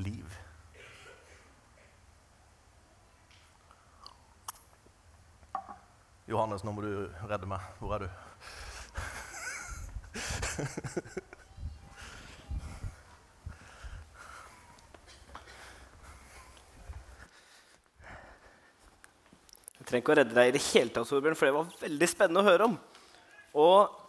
liv. 0.00 0.40
Johannes, 6.24 6.64
nå 6.64 6.72
må 6.72 6.80
du 6.80 7.12
redde 7.28 7.44
meg. 7.52 7.60
Hvor 7.76 8.00
er 8.00 8.08
du? 8.08 8.10
trenger 19.86 20.02
ikke 20.02 20.14
å 20.14 20.18
redde 20.20 20.36
deg 20.36 20.50
i 20.50 20.56
det 20.56 20.64
hele 20.70 20.92
tatt, 20.94 21.08
Torbjørn, 21.10 21.38
for 21.38 21.48
det 21.48 21.56
var 21.56 21.78
veldig 21.84 22.08
spennende 22.10 22.42
å 22.42 22.48
høre 22.48 22.66
om. 22.66 22.76
Og 23.62 24.05